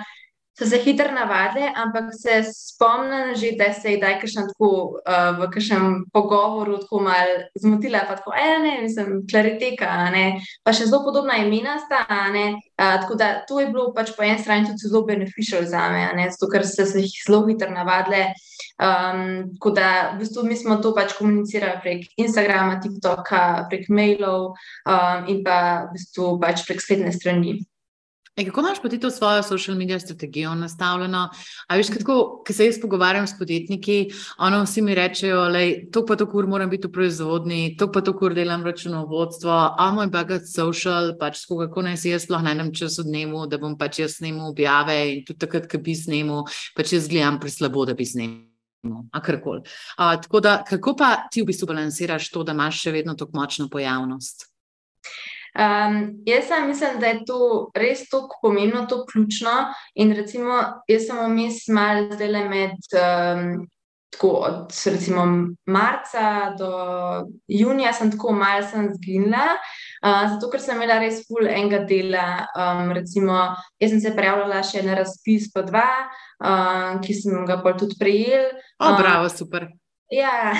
[0.61, 5.49] so se hitro navadile, ampak se spomnim že, da se je kdaj tako, uh, v
[5.49, 11.01] kakšnem pogovoru tako malo zmotila, pa tako, ena, ne, mislim, klariteka, ne, pa še zelo
[11.07, 12.45] podobna imena sta, ne,
[12.77, 16.05] uh, tako da to je bilo pač po eni strani tudi zelo beneficial za me,
[16.15, 18.29] ne, zato ker so se jih zelo hitro navadile.
[18.81, 24.53] Um, tako da v bistvu mi smo to pač komunicirali prek Instagrama, TikToka, prek mailov
[24.53, 27.59] um, in pa v bistvu pač prek spletne strani.
[28.35, 31.29] E, kako imaš pa ti to svojo social media strategijo nastavljeno?
[31.67, 35.59] A veš, kako se jaz pogovarjam s podjetniki, ono vsi mi rečejo, da
[35.91, 39.91] to pa to, kur moram biti v proizvodni, to pa to, kur delam računovodstvo, a
[39.91, 43.75] moj bagat social, pač kako naj si jaz sploh najdem čas v dnevu, da bom
[43.77, 47.93] pač jaz snemal objave in tudi takrat, ko bi snemal, pač jaz gledam preslabo, da
[47.93, 48.47] bi snemal.
[49.97, 53.67] Tako da, kako pa ti v bistvu balansiraš to, da imaš še vedno tako močno
[53.69, 54.47] pojavnost?
[55.51, 59.51] Um, jaz sem mislim, da je to res tako pomembno, tako ključno.
[59.95, 62.79] In recimo, jaz sem vmes malo zdaj med.
[62.95, 63.67] Um,
[64.11, 65.21] Tako od recimo,
[65.65, 66.71] marca do
[67.47, 69.55] junija sem tako malce zginila,
[70.03, 72.25] uh, zato ker sem imela res full enega dela.
[72.51, 73.37] Um, recimo,
[73.79, 75.87] jaz sem se prijavljala še na razpis po dva,
[76.43, 78.51] uh, ki sem ga pol tudi prejela.
[78.83, 79.69] O, bravo, super.
[80.11, 80.51] Ja,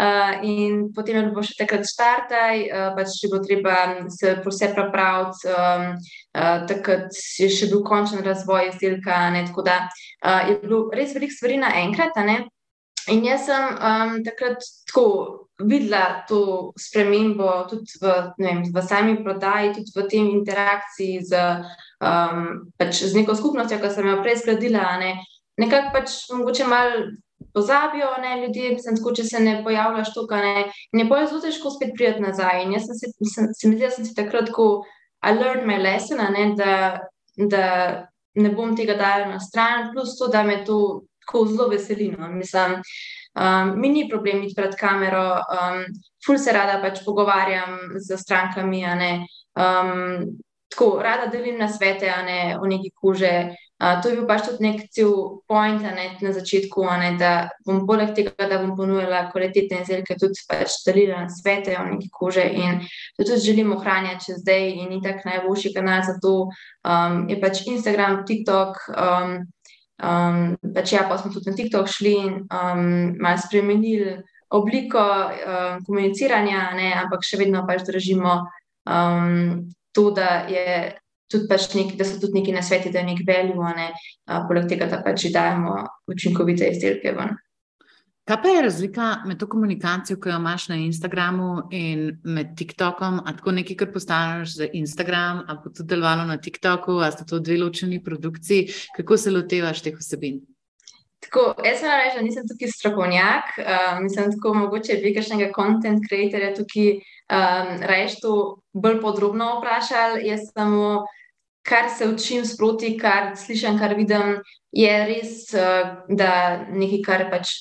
[0.00, 3.74] uh, in potem je bilo še takrat štartaj, uh, pač če bo treba
[4.08, 5.90] se vse prepraviti, um,
[6.32, 9.18] uh, takrat je še bil končen razvoj izdelka.
[9.34, 12.16] Ne, tako da uh, je bilo res veliko stvari naenkrat.
[13.12, 15.04] In jaz sem um, takrat tako
[15.60, 21.44] videla to spremembo tudi v, vem, v sami prodaji, tudi v tem interakciji z,
[22.00, 24.96] um, pač z neko skupnostjo, ki sem jo prej zgradila.
[25.04, 25.12] Ne.
[25.60, 27.04] Nekako pač mogoče malo
[27.54, 30.66] pozabijo ne, ljudje, mislim, tako, če se ne pojavljaš tukaj.
[30.92, 32.62] In je bolj zelo težko spet prijeti nazaj.
[32.64, 34.84] In jaz sem se, sem, se mi zdi, da sem si takrat tako,
[35.22, 37.00] I learned my lesson, ne, da,
[37.36, 37.64] da
[38.34, 42.10] ne bom tega dajala na stran, plus to, da me to tako zelo veseli.
[42.18, 42.28] No.
[42.28, 42.76] Mislim,
[43.34, 45.84] um, mi ni problem biti pred kamero, um,
[46.26, 48.84] ful se rada pač pogovarjam z strankami.
[49.56, 50.36] Um,
[50.70, 53.34] tako rada delim na svete, a ne v neki kuže.
[53.76, 55.10] Uh, to je bil pač tudi nek cel
[55.44, 57.32] point ne, na začetku, ne, da
[57.66, 62.08] bom poleg tega, da bom ponujala kvalitetne izdelke, tudi pač delila na svete v neki
[62.08, 62.80] kuže in
[63.18, 66.48] to tudi želim ohranjati čez zdaj in ni tak najboljši kanal za to.
[66.88, 68.80] Um, je pač Instagram, TikTok.
[68.96, 69.44] Um,
[69.96, 74.18] Um, pač ja, pa smo tudi na TikTok šli in um, malo spremenili
[74.52, 78.34] obliko um, komuniciranja, ne, ampak še vedno pač držimo
[78.84, 80.44] um, to, da,
[81.48, 83.90] pač nek, da so tudi neki nasveti, da je nek value, ne,
[84.30, 87.36] uh, poleg tega, da pač dajemo učinkovite izdelke ven.
[88.26, 93.20] Kaj pa je razlika med to komunikacijo, ki jo imaš na Instagramu in med TikTokom?
[93.22, 97.24] Ali tako nekaj, kar postaneš za Instagram, ali pa tudi delovalo na TikToku, ali sta
[97.24, 98.66] to dve ločeni produkciji?
[98.96, 100.40] Kako se lotevaš teh vsebin?
[101.26, 106.04] Tako, jaz sem reči, da nisem tukaj strokovnjak, uh, mislim, da mogoče bi kakšnega content
[106.06, 108.34] creatorja tukaj um, reči to
[108.72, 110.26] bolj podrobno vprašali.
[110.28, 111.06] Jaz samo,
[111.66, 114.36] kar se učim sproti, kar slišim, kar vidim,
[114.70, 116.30] je res, uh, da
[116.70, 117.56] nekaj, kar pač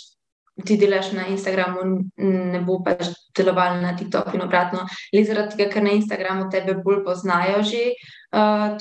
[0.66, 1.82] ti delaš na Instagramu,
[2.18, 4.86] ne bo pač deloval na TikToku in obratno.
[5.12, 8.06] Le zaradi tega, ker na Instagramu tebe bolj poznajo že uh,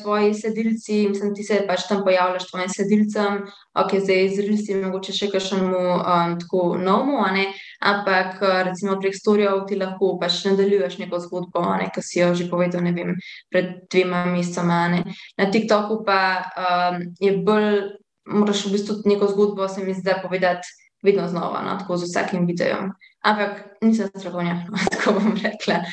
[0.02, 3.40] tvoji sedilci, mislim, ti se pač tam pojavljaš tvojim sedilcem,
[3.74, 7.20] ok, zdaj zrelci, mogoče še kakšnemu um, tako novemu,
[7.80, 12.48] ampak recimo prek storijev ti lahko pač nadaljuješ neko zgodbo, ne, ki si jo že
[12.50, 13.14] povedal, ne vem,
[13.52, 14.88] pred dvema mesecema.
[15.38, 16.20] Na TikToku pa
[16.58, 17.94] um, je bolj,
[18.26, 20.66] moraš v bistvu neko zgodbo, se mi zdi, povedati
[21.04, 22.94] vedno znova, no, tako z vsakim videom.
[23.24, 25.84] Ampak nisem strokovnjak, no, tako bom rekla.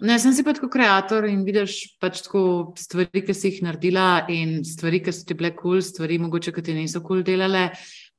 [0.00, 2.42] Ne, sem si pa kot ustvarjalec in vidiš pač tako
[2.80, 6.54] stvari, ki si jih naredila, in stvari, ki so ti bile kul, cool, stvari, mogoče,
[6.56, 7.66] ki ti niso kul cool delale.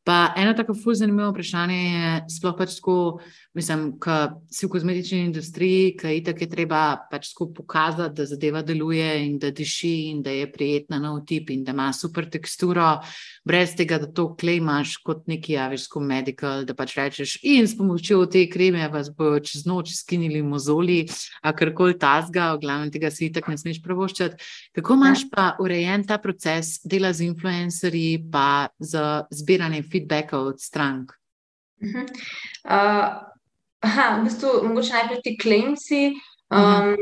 [0.04, 3.20] Pa eno tako fuz zanimivo vprašanje je, sploh pač tako,
[3.54, 6.80] mislim, da si v kozmetični industriji, ki je tako treba
[7.12, 11.52] pač tako pokazati, da zadeva deluje in da diši in da je prijetna na otip
[11.54, 12.96] in da ima super teksturo,
[13.46, 18.26] brez tega, da to klejmaš kot neki aviško medical, da pač rečeš in s pomočjo
[18.26, 21.04] te kreme vas bo čez noč skinili mozoli,
[21.46, 24.50] a karkoli tazga, v glavnem tega si tako ne smeš pravoščati.
[24.74, 28.98] Kako imaš pa urejen ta proces dela z influencerji pa z
[29.30, 30.01] zbiranjem feedbacka
[30.32, 31.12] od strank?
[31.82, 32.06] Uh -huh.
[32.66, 33.24] uh,
[33.80, 36.14] aha, v bistvu, mogoče najprej ti klemci.
[36.50, 36.96] Um, uh -huh.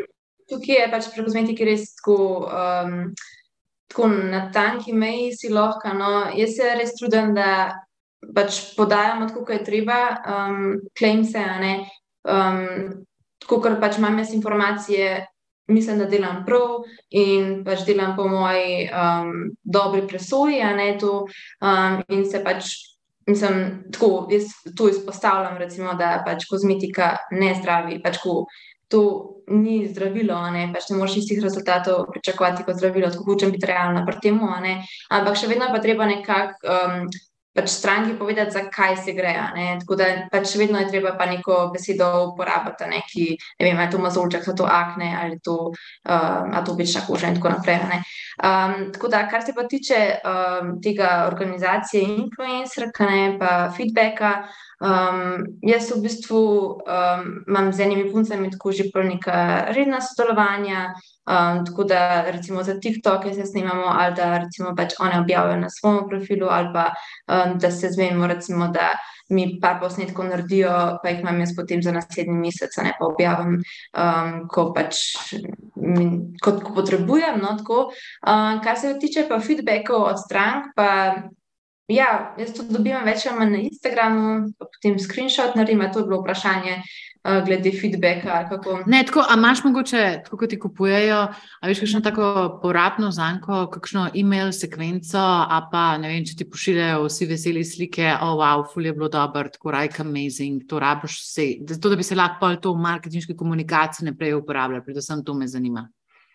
[0.49, 3.13] Tukaj je pač pri kozmetiki res tako, um,
[3.88, 5.93] tako na tanki meji, si lahko.
[5.93, 6.31] No.
[6.35, 7.75] Jaz se res trudim, da
[8.35, 11.43] pač podajam, kako je treba, um, klemce.
[12.23, 13.05] Um,
[13.39, 15.27] tako, ker pač imam jaz informacije.
[15.69, 21.25] Mislim, da delam prav in pač delam po moji um, dobri presoji, a ne to.
[21.62, 22.73] Um, in se pač
[23.29, 24.43] Mislim, tako, jaz
[24.77, 27.99] to izpostavljam, recimo, da pač kozmetika ne zdravi.
[28.01, 28.47] Pač, ko,
[28.89, 29.01] to
[29.53, 34.01] ni zdravilo, ne, pač ne moreš istih rezultatov pričakovati kot zdravilo, tako hočem biti realna
[34.08, 34.39] pri tem.
[35.13, 37.05] Ampak še vedno pa treba nekako um,
[37.55, 39.33] pač stranki povedati, zakaj se gre.
[39.81, 43.25] Tako da pač vedno je treba pa neko besedo uporabiti, neki,
[43.59, 47.01] ne vem, ali je to mazolček, ali je to akne, ali je to um, atopična
[47.07, 47.79] koža in tako naprej.
[48.39, 54.33] Um, tako da, kar se pa tiče um, tega organizacije influencerka, ne pa feedbacka.
[54.79, 60.95] Um, jaz v bistvu um, imam z enimi puncami tako že pol neka redna sodelovanja,
[61.29, 65.59] Um, tako da, recimo za TikTok, ki se snimamo, ali da recimo pač one objavijo
[65.59, 68.95] na svojem profilu, ali pa um, da se zmenimo, recimo, da
[69.29, 70.71] mi par posnetkov naredijo,
[71.04, 73.60] pa jih imam jaz potem za naslednji mesec, ne pa objavim,
[73.93, 75.04] um, ko pač
[76.41, 77.37] kot ko potrebujem.
[77.41, 80.89] No, um, kar se tiče pa feedbackov od strank, pa.
[81.90, 84.25] Ja, jaz to dobivam več ali manj na Instagramu,
[84.62, 85.81] potem screenshot naredim.
[85.90, 88.83] To je bilo vprašanje, uh, glede feedbacka.
[88.85, 92.29] Ne, tako, a imaš mogoče, tako kot ti kupujejo, a veš, kakšno tako
[92.62, 98.08] porabno zanko, kakšno e-mail sekvenco, a pa ne vem, če ti pošiljajo vsi veseli slike,
[98.19, 101.52] o, oh, wow, ful je bilo dobro, tako rajk amazing, to rabiš vse.
[101.73, 105.90] Zato, da bi se lahko to v marketinški komunikaciji naprej uporabljal, predvsem to me zanima.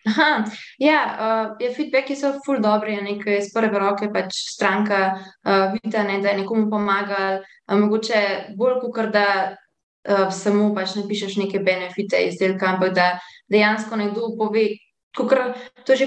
[0.05, 0.45] Aha,
[0.79, 5.97] ja, uh, je feedbacki so ful dobri, nekaj iz prve roke pač stranka uh, vidi,
[5.97, 8.21] ne, da je nekomu pomagal, uh, mogoče
[8.59, 13.09] bolj kot da uh, samo pač ne pišeš neke benefite izdelka, ampak da
[13.49, 14.69] dejansko nekdo pove,
[15.15, 15.39] Kukr,
[15.87, 16.07] to je že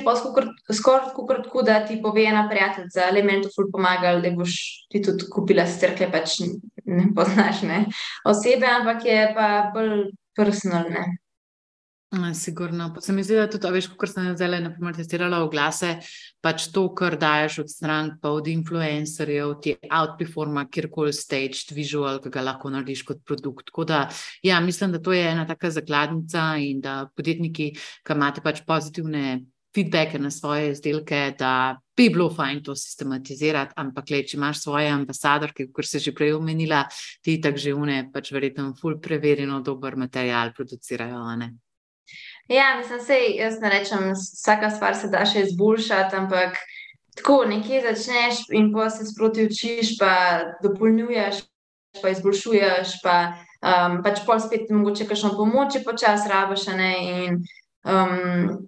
[0.75, 4.51] skoraj tako, da ti pove ena prijateljica, le meni to ful pomagal, da boš
[4.91, 6.41] ti tudi kupila strke, pač
[6.85, 7.85] ne poznaš ne,
[8.27, 11.05] osebe, ampak je pa bolj personalne.
[12.33, 12.93] Sigurno.
[12.93, 15.97] Pa se mi zdi, da tudi, veš, kot sem zdaj naprimer, testirala oglase,
[16.39, 22.31] pač to, kar daješ od strank, pa od influencerjev, ti outperforma kjerkoli stage, visual, ki
[22.31, 23.67] ga lahko narediš kot produkt.
[23.73, 24.05] Tako da,
[24.39, 29.41] ja, mislim, da to je ena taka zakladnica in da podjetniki, ki imate pač pozitivne
[29.75, 34.95] feedbacke na svoje izdelke, da bi bilo fajn to sistematizirati, ampak le, če imaš svoje
[34.95, 36.85] ambasadorke, kot si že prej omenila,
[37.19, 41.55] ti tako že une, pač verjetno ful preverjeno dober material producirajo, ne?
[42.47, 46.55] Ja, mislim, da jaz ne rečem, vsaka stvar se da še izboljšati, ampak
[47.17, 50.11] tako nekje začneš in pa se sproti učiš, pa
[50.63, 51.41] dopolnjuješ,
[52.01, 53.17] pa izboljšuješ, pa
[53.59, 56.67] um, pač pol spet mogoče kakšno pomoč, počasi rabiš.
[56.71, 57.41] In
[57.83, 58.67] um,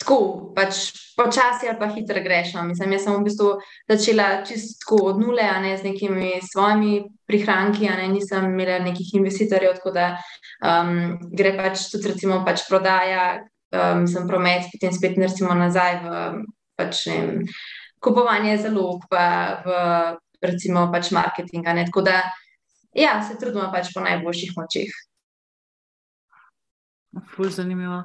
[0.00, 2.54] tako, pač počasi ali pa hitro greš.
[2.54, 2.64] No.
[2.66, 3.50] Mislim, jaz sem v bistvu
[3.90, 9.14] začela čisto od nule, a ne z nekimi svojimi prihranki, a ne nisem imela nekih
[9.20, 10.08] investitorjev, tako da
[10.64, 16.26] um, gre pač tudi recimo pač prodaja, um, sem promet, potem spet naredimo nazaj v
[16.78, 17.46] pač, vem,
[18.02, 19.70] kupovanje zalog, pa v
[20.42, 21.64] recimo pač marketing.
[21.64, 22.22] Tako da
[22.92, 25.00] ja, se trudimo pač po najboljših močeh.
[27.32, 28.02] Ful, zanimivo.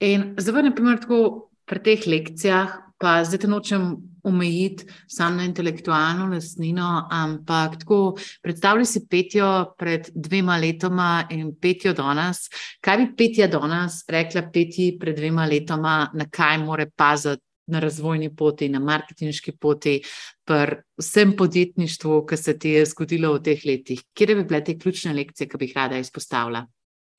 [0.00, 3.88] In zdaj, na primer, tako pri teh lekcijah, pa zdaj te nočem
[4.22, 7.98] omejiti samo na intelektualno lastnino, ampak tako
[8.42, 12.46] predstavljaj si petijo pred dvema letoma in petijo danes.
[12.80, 17.42] Kaj bi petja danes rekla peti pred dvema letoma, na kaj more paziti?
[17.68, 19.98] Na razvojni poti, na marketinški poti,
[20.48, 24.00] pri vsem podjetništvu, ki se ti je zgodilo v teh letih.
[24.16, 26.62] Kje bi bile te ključne lekcije, ki bi jih rada izpostavila?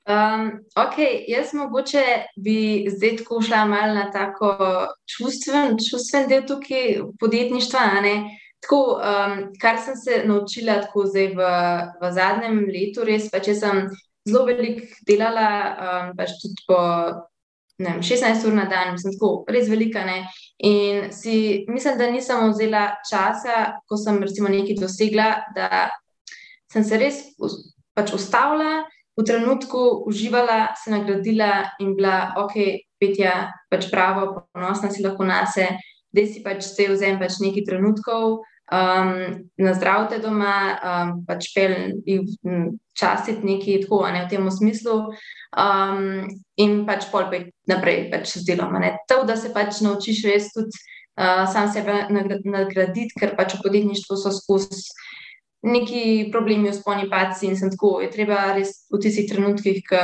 [0.10, 0.96] Um, ok,
[1.28, 2.04] jaz mogoče
[2.36, 4.56] bi zdaj tako šla malo na tako
[5.06, 7.80] čustven, čustven del tukaj podjetništva.
[8.60, 11.52] Tako, um, kar sem se naučila tako zdaj v,
[12.02, 13.86] v zadnjem letu, res pa če sem
[14.26, 15.48] zelo veliko delala,
[15.78, 16.82] um, pač tudi po
[17.78, 20.08] vem, 16 ur na dan, sem tako res velika.
[20.10, 20.24] Ne?
[20.66, 25.92] In si mislim, da nisem vzela časa, ko sem recimo nekaj dosegla, da
[26.74, 27.28] sem se res
[27.94, 28.88] pač ustavila
[29.20, 32.56] v trenutku uživala, se nagradila in bila, ok,
[33.00, 35.76] petja, pač pravo, ponosna si lahko na sebe,
[36.16, 38.40] da si pač se vzem pač nekaj trenutkov.
[38.70, 45.10] Um, na zdravte doma, um, pač pel in častiti nekaj tako, ne v tem smislu,
[45.58, 48.78] um, in pač pol pet naprej, pač z delom.
[49.10, 54.22] To, da se pač naučiš res tudi uh, sam sebe nagraditi, ker pač v podjetništvu
[54.22, 54.86] so skozi
[55.62, 58.00] neki problemi, usponi, paci in tako.
[58.02, 60.04] Je treba res v tistih trenutkih, ki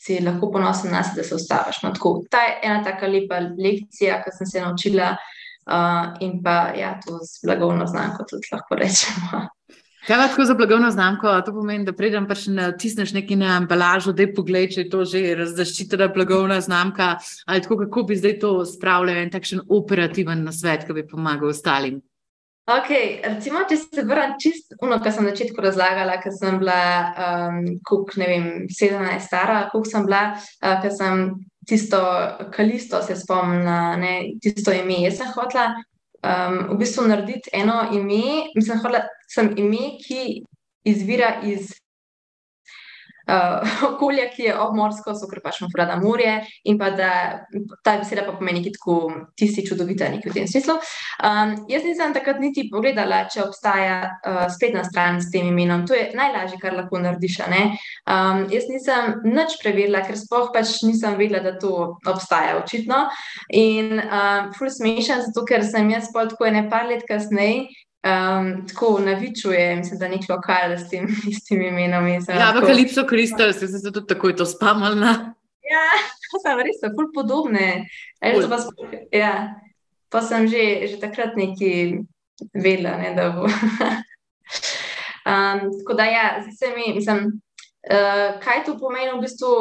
[0.00, 1.82] si lahko ponosen na sebe, da se ustaviš.
[1.82, 1.92] No,
[2.30, 5.16] Ta je ena taka lepa lekcija, ki sem se naučila,
[5.68, 9.48] uh, in pa ja, to z blagovno znamko tudi lahko rečemo.
[10.06, 11.40] Kaj tako za blagovno znamko?
[11.44, 14.88] To pomeni, da pridem pač na tisneš nekaj na embalažo, da je pogled, če je
[14.90, 20.44] to že razzaščitena blagovna znamka, ali tako, kako bi zdaj to spravljal en takšen operativen
[20.44, 22.00] nasvet, ki bi pomagal ostalim.
[22.68, 26.80] Okay, recimo, če se vrnem čisto, kar sem na začetku razlagala, ker sem bila,
[27.26, 31.24] um, kuk, ne vem, 17 stara, kuk sem bila, uh, ker sem
[31.66, 31.98] tisto
[32.54, 35.00] kalisto se spomnila, ne, tisto ime.
[35.06, 35.72] Jaz sem hotela
[36.22, 40.44] um, v bistvu narediti eno ime, mislim, hotela sem ime, ki
[40.86, 41.72] izvira iz
[43.34, 47.10] uh, okolja, ki je obmorsko, so kar pač mora da morje in pa da
[47.84, 50.76] ta beseda pa pomeni tako, ti si čudovita nekaj v tem smislu.
[51.24, 55.86] Um, jaz nisem takrat niti pogledala, če obstaja uh, spletna stran s tem imenom.
[55.88, 57.40] To je najlažje, kar lahko narediš.
[57.40, 63.06] Um, jaz nisem nič preverila, ker spoh pač nisem vedela, da to obstaja očitno.
[63.56, 67.68] In um, ful smešen, zato ker sem jaz pol tako ene par let kasneje
[68.04, 72.06] um, tako navičuje, mislim, da nek lokal s tem istim imenom.
[72.06, 75.34] Ja, v Kalipso Kristal se je tudi tako to spamalna.
[75.70, 75.84] Ja,
[76.42, 77.86] sem res, ful podobne.
[78.20, 78.48] Ful.
[78.48, 78.58] Pa,
[79.12, 79.34] ja,
[80.10, 82.00] pa sem že, že takrat neki
[82.54, 83.46] vedela, ne, da bo.
[85.30, 87.26] um, tako da, ja, zdaj se mi, mislim,
[87.86, 89.54] uh, kaj to pomeni v bistvu.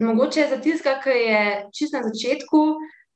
[0.00, 1.40] Mogoče za tiska, ki je
[1.76, 2.60] čist na začetku,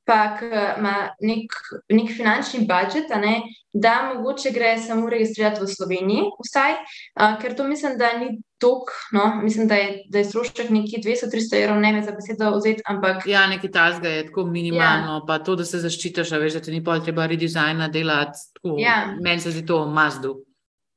[0.05, 0.37] pa
[0.77, 1.53] ima nek,
[1.89, 3.41] nek finančni budžet, ne,
[3.73, 8.93] da mogoče gre samo registrirati v Sloveniji, vsaj, uh, ker to mislim, da ni tok,
[9.11, 12.85] no, mislim, da je, da je strošek nekje 200-300 evrov, ne me za besedo vzeti,
[12.87, 13.27] ampak.
[13.27, 15.21] Ja, nekaj tasga je tako minimalno, ja.
[15.27, 18.99] pa to, da se zaščitiš, veš, da ti ni pa treba redizajna delati, tako, ja.
[19.21, 20.37] meni se zdi to mazdu.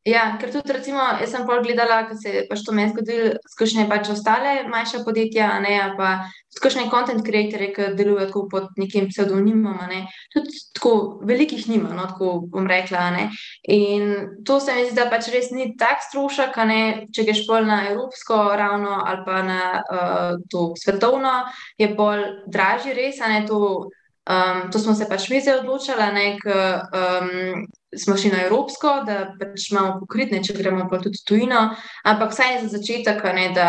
[0.09, 3.35] Ja, ker tudi, recimo, jaz sem pol gledala, da se je pač to meni zgodilo,
[3.53, 6.13] skušanje pač ostale manjše podjetja, ne, pa
[6.57, 10.95] skušanje content creatorje, ki delujejo tako pod nekim pseudonimom, ne, tudi tako
[11.29, 13.27] velikih nima, no, tako bom rekla, ne.
[13.75, 14.15] In
[14.49, 16.81] to se mi zdi, da pač res ni tak strošek, ne,
[17.13, 21.37] če greš pol na evropsko ravno ali pa na uh, to svetovno,
[21.77, 23.91] je pol dražji res, ne to.
[24.29, 27.63] Um, to smo se pač mi zdaj odločili, ker um,
[27.97, 31.63] smo šli na evropsko, da pač imamo pokritne, če gremo pa tudi tujino.
[32.05, 33.69] Ampak vsaj za začetek, ne, da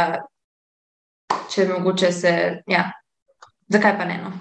[1.49, 2.33] če mogoče se,
[2.67, 2.89] ja,
[3.71, 4.19] zakaj pa ne.
[4.25, 4.33] No?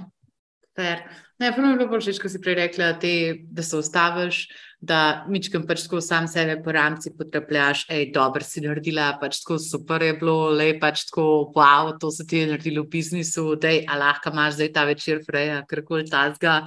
[0.78, 3.12] Ne, pa mi je bilo všeč, ko si prej rekla, te,
[3.54, 4.42] da se ustaviš
[4.80, 9.56] da mičkam pač tako sam sebe po ramci potrapljaš, hej, dobro si naredila, pač tako
[9.58, 11.24] super je bilo, le pač tako,
[11.56, 15.18] wow, to se ti je naredilo v biznisu, da je, lahko imaš zdaj ta večer,
[15.26, 16.60] freja, karkoli tazga.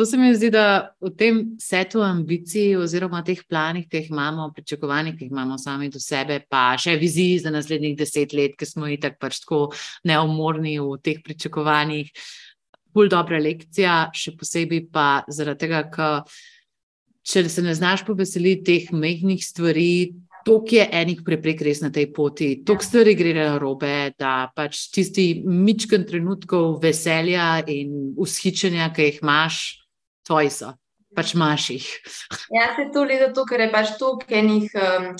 [0.00, 4.48] To se mi zdi, da v tem setu ambicij oziroma teh planih, ki jih imamo,
[4.56, 8.68] pričakovanjih, ki jih imamo sami do sebe, pa še viziji za naslednjih deset let, ki
[8.68, 9.66] smo itak pač tako
[10.08, 12.08] neumorni v teh pričakovanjih.
[12.96, 16.24] Bolj dobra lekcija, še posebej pa zaradi tega, ker
[17.30, 19.92] če se ne znaš poveseliti teh mehkih stvari,
[20.44, 24.88] toliko je enih preprek res na tej poti, toliko stvari gre na robe, da pač
[24.94, 29.60] tisti mičken trenutkov veselja in ushičenja, ki jih imaš,
[30.26, 30.72] tvoji so,
[31.16, 31.90] pač imaš jih.
[32.56, 34.72] Ja, se tudi zato, ker je pač toliko enih.
[34.74, 35.12] Um...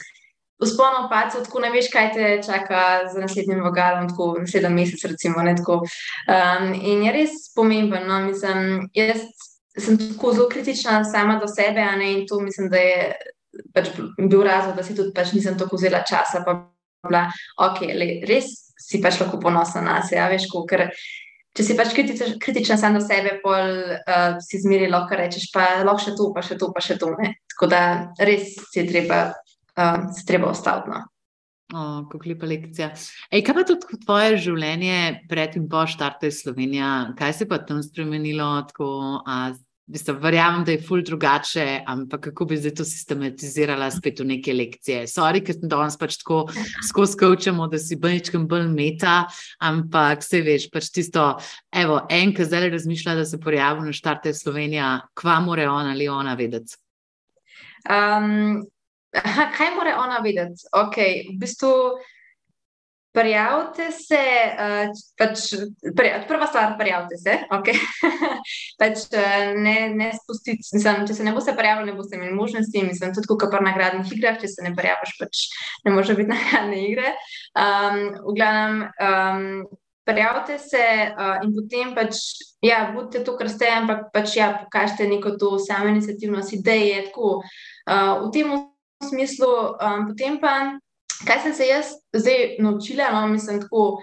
[0.61, 5.40] Vzponov pač, tako ne veš, kaj te čaka za naslednjim vogalom, tako sedem mesecev, recimo.
[5.40, 8.04] Um, in je res pomemben.
[8.04, 8.18] No?
[8.26, 9.24] Mislim, jaz
[9.79, 13.12] sem tako zelo kritična sama do sebe, ne, in to mislim, da je
[13.75, 16.43] pač bil razlog, da si tudi pač nisem tako vzela časa.
[16.47, 16.57] Pa
[17.07, 17.27] bila,
[17.61, 18.51] ok, le, res
[18.81, 20.89] si pač lahko ponosna na sebe, ja, veš, ko, ker.
[21.51, 25.81] Če si pač kritična, kritična samo do sebe, pol uh, si zmeri lahko rečeš, pa
[25.83, 27.09] lahko še to, pa še to, pa še to.
[27.18, 27.33] Ne.
[27.51, 27.81] Tako da
[28.23, 29.18] res si je treba,
[29.75, 30.93] uh, si treba ostati.
[30.95, 31.09] No.
[31.71, 32.91] Kako lepa lekcija.
[33.31, 35.01] Ej, kaj pa tudi tvoje življenje
[35.31, 37.14] pred in po štartu iz Slovenije?
[37.18, 38.49] Kaj se je pa tam spremenilo?
[38.71, 38.89] Tako,
[39.27, 39.53] a,
[39.91, 44.53] Mislim, verjamem, da je ful drugače, ampak kako bi zdaj to sistematizirala spet v neke
[44.55, 45.09] lekcije.
[45.11, 46.45] Sorry, ker danes pač tako
[46.87, 49.25] skozi kočemo, da si bolničkem bolj meta,
[49.59, 51.25] ampak se veš, pač tisto,
[51.75, 56.07] evo, en, ki zdaj razmišlja, da se pojavi na štarte Slovenija, kva more ona ali
[56.09, 56.79] ona vedeti?
[57.91, 58.62] Um,
[59.56, 60.68] kaj more ona vedeti?
[60.72, 60.96] Ok,
[61.34, 61.74] v bistvu.
[63.11, 64.18] Prijavite se,
[64.54, 65.48] uh, pač,
[65.98, 67.32] pri, prva stvar, prijavite se.
[67.50, 67.74] Okay.
[68.80, 72.84] pač, uh, ne, ne spustiti, mislim, če se ne boste prijavili, ne boste imeli možnosti.
[72.86, 75.42] Mislim, tudi kot pri nagradnih igrah, če se ne prijaviš, pač
[75.88, 77.16] ne može biti nagradne igre.
[77.58, 78.00] Um,
[78.30, 79.66] v glavnem, um,
[80.06, 82.22] prijavite se uh, in potem pač,
[82.62, 87.08] ja, budite to, kar ste, ampak pač, ja, pokažite neko to samo inicijativnost, ideje.
[87.11, 88.54] Tako, uh, v tem
[89.09, 90.80] smislu, um, potem pa
[91.26, 93.98] kaj sem se jaz zdaj naučila, no, mislim, tako,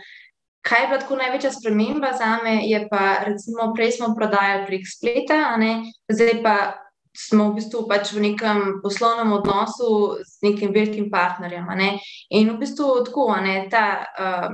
[0.62, 4.84] kaj je bila tako največja sprememba za me, je pa, recimo, prej smo prodajali prek
[4.88, 5.58] spleta,
[6.12, 6.58] zdaj pa
[7.18, 11.66] smo v bistvu pač v nekem poslovnem odnosu z nekim velikim partnerjem.
[11.78, 11.98] Ne?
[12.30, 14.54] In v bistvu tako, ne, ta, uh,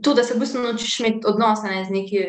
[0.00, 2.24] to, da se v bistvu naučiš imeti odnos ne, z, neki,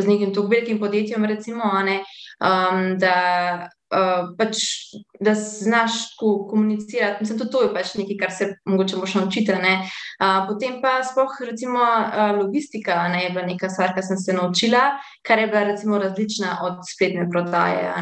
[0.00, 2.00] z nekim tako velikim podjetjem, recimo, ne,
[2.42, 4.56] um, da uh, pač,
[5.20, 7.20] da znaš komunicirati.
[7.20, 9.52] Mislim, da to je pač nekaj, kar se mogoče moš naučiti.
[9.52, 14.32] Uh, potem pa sploh, recimo, uh, logistika ne, je bila neka stvar, kar sem se
[14.32, 17.92] naučila, kar je bila recimo različna od spletne prodaje.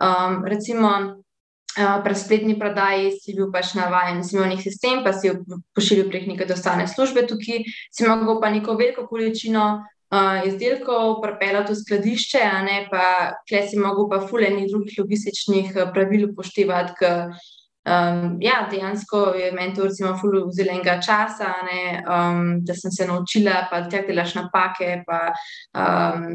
[0.00, 0.90] Um, recimo,
[1.74, 5.32] Uh, pri spletni prodaji si bil pač navaden, si imel nek sistem, pa si
[5.74, 9.64] pošiljal prek neke dostane službe, tukaj si imel pa neko veliko količino
[10.46, 13.04] izdelkov, pripeljati v skladišče, a ne pa,
[13.48, 16.96] kje si mogel pa fuleni drugih logističnih eh, pravil upoštevati.
[16.98, 17.12] K,
[17.84, 23.06] um, ja, dejansko je meni to recimo fulu zelenega časa, ne, um, da sem se
[23.06, 25.26] naučila, pa te delaš napake, pa
[25.76, 26.28] um,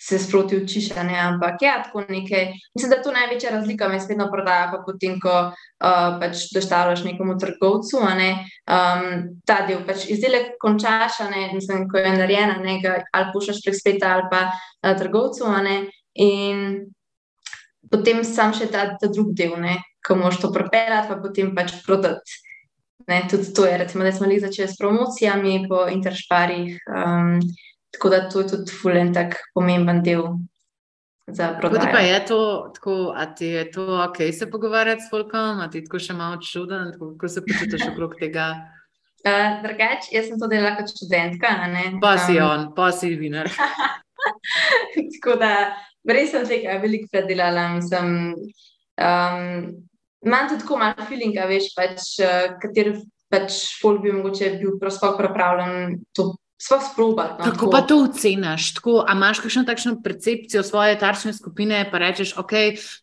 [0.00, 2.52] se sproti učiš, ne, ampak ja, tako nekaj.
[2.74, 7.04] Mislim, da je to največja razlika med spletno prodajo, pa potem, ko uh, pač dostavljaš
[7.04, 8.30] nekomu trgovcu, ne,
[8.70, 9.08] um,
[9.46, 12.14] ta del pač izdelek končaš, ne, mislim, ko je
[12.82, 15.44] ga ali pušaš prek spleta ali pa uh, trgovcu,
[16.14, 16.86] in
[17.90, 21.74] potem sam še ta, ta drug del, ne, ko moš to propeljati, pa potem pač
[21.86, 22.44] prodati.
[23.08, 26.76] Ne, tudi to je, recimo, da smo jih začeli s promocijami po interšparih.
[26.92, 27.38] Um,
[27.94, 30.24] tako da to je tudi fulen tak pomemben del.
[31.36, 35.68] Kako pa je to, tako, a ti je to ok, se pogovarjati s folkom, a
[35.70, 38.50] ti tako še malo čuden, kako se počutiš okrog tega?
[39.26, 41.48] Uh, drugač, jaz sem to delala kot študentka.
[41.98, 43.50] Pa si um, on, pa si vinar.
[45.16, 45.74] tako da,
[46.06, 47.64] res sem tega veliko predelala.
[47.74, 48.36] Mislim,
[48.94, 49.42] um,
[50.22, 52.94] Imam tudi tako malo feelinga, veš, pač, uh, kateri
[53.26, 57.34] pač folk bi mogoče bil prosto pripravljen to sploh sprobati.
[57.38, 58.74] No, Kako pa to oceniš?
[58.74, 62.52] Tako, a imaš kakšno takšno percepcijo svoje tarčne skupine, pa rečeš, ok,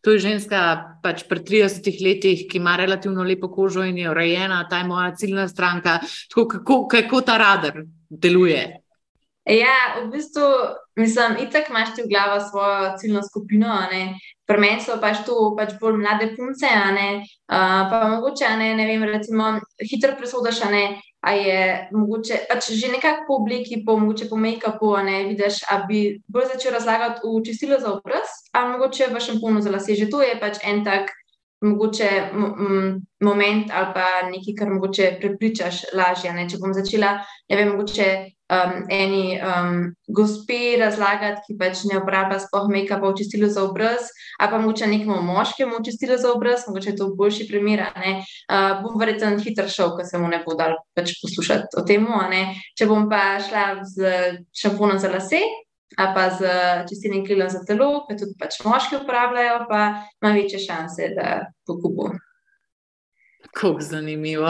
[0.04, 0.62] to je ženska
[1.04, 5.16] pač pri 30 letih, ki ima relativno lepo kožo in je urejena, ta je moja
[5.16, 6.00] ciljna stranka.
[6.30, 8.82] Tako, kako, kako ta radar deluje?
[9.46, 10.42] Ja, v bistvu,
[10.98, 13.78] mislim, itak imaš ti v glavi svojo ciljno skupino.
[14.46, 17.22] Pri meni so pač to pač bolj mlade punce, uh,
[17.90, 23.26] pa mogoče ne, ne vem, recimo, hitro presodaš, ne, a je mogoče pač že nekako
[23.28, 27.80] po obliki, po, mogoče po make-upu, ne vidiš, a bi bolj začel razlagati v čistilo
[27.82, 29.98] za obraz, a mogoče v šamponu za lase.
[29.98, 31.10] Že to je pač en tak.
[31.66, 32.10] Mogoče
[33.24, 36.34] moment ali pa nekaj, kar mogoče prepričaš lažje.
[36.36, 36.46] Ne?
[36.52, 37.16] Če bom začela,
[37.50, 43.18] ne vem, mogoče um, eni um, gospe razlagati, ki pač ne uporablja sploh make-upa v
[43.20, 47.10] čistilu za obraz, ali pa moče nekemu moškemu v čistilu za obraz, mogoče je to
[47.18, 47.86] boljši primer.
[47.96, 52.08] Uh, bom verjetno hitro šel, ker se mu ne bo dal pač poslušati o tem.
[52.78, 54.18] Če bom pa šla z
[54.54, 55.42] šamponom za lase.
[55.96, 56.50] A pa z
[56.90, 61.78] čistilnim krilom za telo, ki tudi pač moški uporabljajo, pa ima večje šanse, da bo
[61.80, 62.18] kupil.
[63.56, 64.50] Kako zanimivo.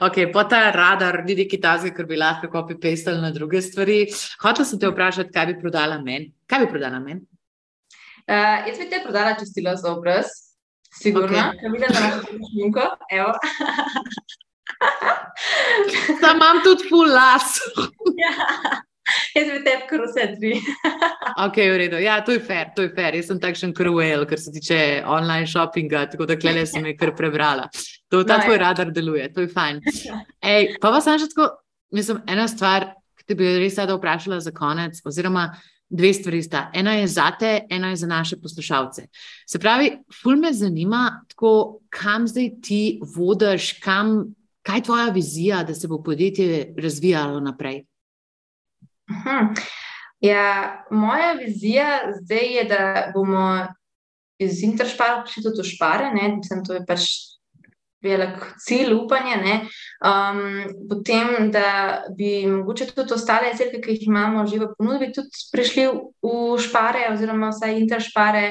[0.00, 4.04] Okay, po ta radar, vidi kitajske, ker bi lahko kopi pestal na druge stvari.
[4.42, 6.32] Hotel sem te vprašati, kaj bi prodala meni.
[6.46, 7.24] Kaj bi prodala meni?
[8.28, 10.28] Uh, jaz bi te prodala čistilo za obraz,
[11.00, 11.32] sigurno.
[11.32, 11.64] Okay.
[11.64, 12.86] Kaj vidim, da imaš tudi šminko?
[13.10, 13.32] Evo.
[16.20, 17.56] Sam imam tudi full las.
[18.22, 18.32] ja.
[19.36, 20.52] Jaz bi te kar vse tri.
[21.46, 22.00] ok, v redu.
[22.02, 23.16] Ja, to je fair, to je fair.
[23.18, 27.14] Jaz sem takšen kruel, kar se tiče online shoppinga, tako da klele sem jih kar
[27.18, 27.68] prebrala.
[28.12, 28.62] To, ta no, tvoj ja.
[28.66, 29.82] radar deluje, to je fajn.
[30.44, 31.50] Ej, pa vas sem že tako,
[31.94, 35.50] mislim, ena stvar, ki te bi res rada vprašala za konec, oziroma
[35.92, 36.70] dve stvari sta.
[36.74, 39.06] Ena je za te, ena je za naše poslušalce.
[39.46, 39.90] Se pravi,
[40.22, 45.88] ful me zanima, tako, kam zdaj ti vodiš, kam, kaj je tvoja vizija, da se
[45.88, 47.82] bo podjetje razvijalo naprej?
[49.10, 49.54] Aha.
[50.22, 53.66] Ja, moja vizija zdaj je, da bomo
[54.38, 56.10] iz Interšpara prišli tudi v Špare.
[56.14, 57.08] Mislim, to je pač
[58.02, 59.60] velik cilj, upanje.
[60.02, 65.44] Um, potem, da bi mogoče tudi ostale izdelke, ki jih imamo že v ponudbi, tudi
[65.52, 65.86] prišli
[66.22, 68.46] v Špare, oziroma vsaj Interšpare.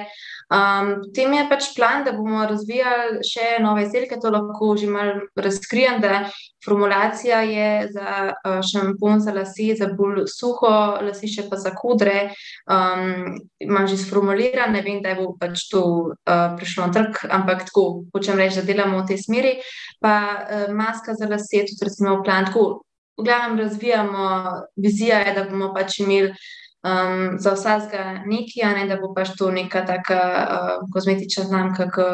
[0.51, 5.21] Um, potem je pač plan, da bomo razvijali še nove izdelke, to lahko že malo
[5.39, 6.25] razkrijem, da
[6.65, 10.73] formulacija je za uh, šampon za lase, za bolj suho
[11.07, 12.33] lasišče, pa za kodre.
[12.67, 17.69] Um, imam že sformuliran, ne vem, da bo pač to uh, prišlo na trg, ampak
[17.71, 19.57] tako hočem reči, da delamo v tej smeri.
[20.03, 22.51] Pa uh, maska za lase, tudi recimo v plan.
[22.51, 22.83] Tako,
[23.21, 24.27] v glavnem razvijamo,
[24.75, 26.35] vizija je, da bomo pač imeli
[26.83, 32.07] um, za vsakega nekaj, ne, da bo pač to neka taka uh, kozmetična znamka, ki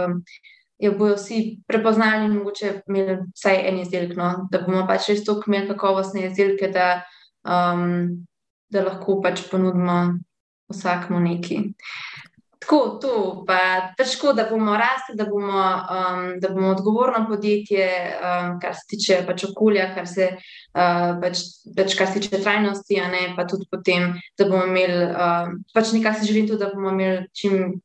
[0.80, 4.16] jo bojo vsi prepoznali in mogoče imeli vsaj en izdelek.
[4.18, 7.02] No, da bomo pač res toliko imeli kakovostne izdelke, da,
[7.48, 8.26] um,
[8.70, 10.18] da lahko pač ponudimo
[10.74, 11.64] vsakmu nekaj.
[12.60, 13.58] Tako, to pa
[13.98, 17.86] težko, da bomo rasli, da bomo, um, da bomo odgovorno podjetje,
[18.18, 21.44] um, kar se tiče pač okolja, kar se, uh, pač,
[21.78, 25.94] pač, kar se tiče trajnosti, a ne pa tudi potem, da bomo imeli, um, pač
[25.94, 27.78] nekaj si želim tudi, da bomo imeli čim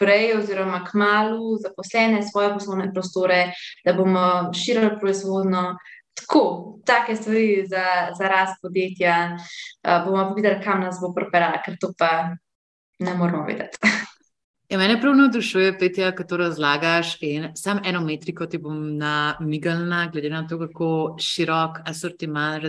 [0.00, 3.50] prej oziroma k malu zaposlene svoje poslovne prostore,
[3.84, 4.26] da bomo
[4.56, 5.74] širili proizvodno.
[6.20, 6.42] Tako,
[6.88, 11.76] take stvari za, za rast podjetja, uh, bomo pa videli, kam nas bo pripeljalo, ker
[11.80, 12.30] to pa
[13.00, 13.78] ne moramo vedeti.
[14.70, 17.16] Ja, mene prav navdušuje, Petja, ko to razlagaš.
[17.58, 22.62] Sam eno metriko ti bom namigalna, glede na to, kako širok asortiman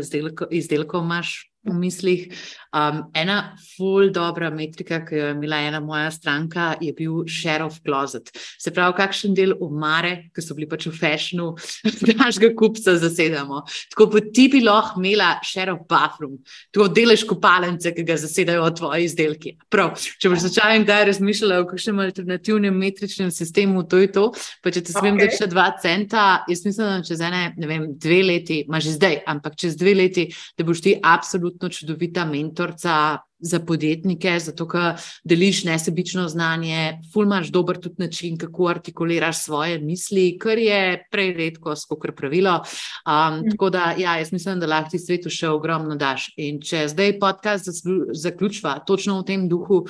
[0.49, 2.27] izdelkov imaš v mislih.
[2.73, 7.65] Um, ena full dobra metrika, ki jo je imela ena moja stranka, je bil share
[7.65, 8.31] of closet.
[8.59, 11.51] Se pravi, kakšen del omare, ki so bili pač v fashionu,
[12.21, 13.61] našega kupca zasedamo.
[13.91, 16.39] Tako pa ti bi lahko imela share of bathroom,
[16.71, 19.53] tako delež kopalence, ki ga zasedajo tvoji izdelki.
[19.71, 24.29] Prav, če boš začela in kdaj razmišljala o kakšnem alternativnem metričnem sistemu, to je to.
[24.63, 25.27] Pa če ti smem okay.
[25.27, 28.95] dati še dva centa, jaz mislim, da čez ene, ne vem, dve leti, ima že
[28.95, 34.67] zdaj, ampak čez dve leti, da boš ti absolutno čudovita mentor mentorca za podjetnike, zato
[34.69, 41.33] ker deliš nesebično znanje, fulmaš dober tudi način, kako artikuliraš svoje misli, kar je prej
[41.33, 42.61] redko, skoro pravilo.
[43.05, 46.29] Um, tako da, ja, jaz mislim, da lahko ti svetu še ogromno daš.
[46.37, 47.65] In če zdaj podcast
[48.13, 49.87] zaključva točno v tem duhu,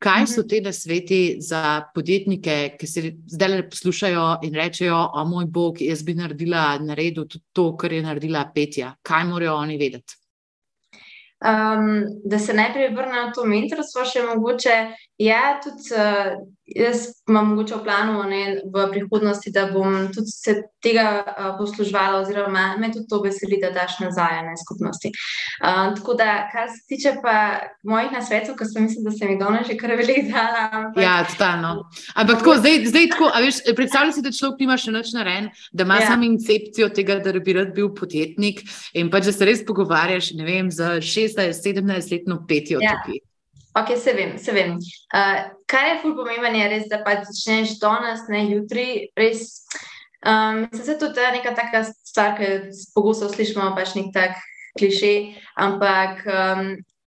[0.00, 5.80] kaj so te nasveti za podjetnike, ki se zdaj poslušajo in rečejo: O moj bog,
[5.80, 8.94] jaz bi naredila na redu tudi to, kar je naredila Petja.
[9.02, 10.20] Kaj morajo oni vedeti?
[11.40, 14.74] Um, da se najprej vrnem na to mentorstvo, še mogoče.
[15.24, 16.34] Ja, tudi uh,
[16.76, 18.42] jaz imam mogoče v planu ne,
[18.74, 23.70] v prihodnosti, da bom tudi se tega uh, poslužvala, oziroma me tudi to veseli, da
[23.74, 25.12] daš nazaj na skupnosti.
[25.60, 27.36] Uh, tako da, kar se tiče pa
[27.82, 30.66] mojih nasvetov, ki sem mislim, da sem jih danes že kar veliko dala.
[30.80, 31.72] Ampak, ja, totalno.
[32.14, 35.88] Ampak tako, zdaj, zdaj tako, veš, predstavljaj si, da človek nima še nič narejen, da
[35.88, 36.12] ima ja.
[36.12, 38.62] samo incepcijo tega, da bi rad bil podjetnik
[38.94, 42.98] in pač, da se res pogovarjaš, ne vem, za 16-17 letno petijo ja.
[42.98, 43.20] tukaj.
[43.78, 44.74] Ok, se vem, se vem.
[45.14, 45.38] Uh,
[45.70, 48.86] kar je ful pomemben, je res, da pa začneš danes, ne jutri.
[49.18, 49.62] Res,
[50.26, 54.40] um, se to je neka taka stvar, ki pogosto slišimo, pač nek tak
[54.78, 55.12] kliše,
[55.54, 56.72] ampak um,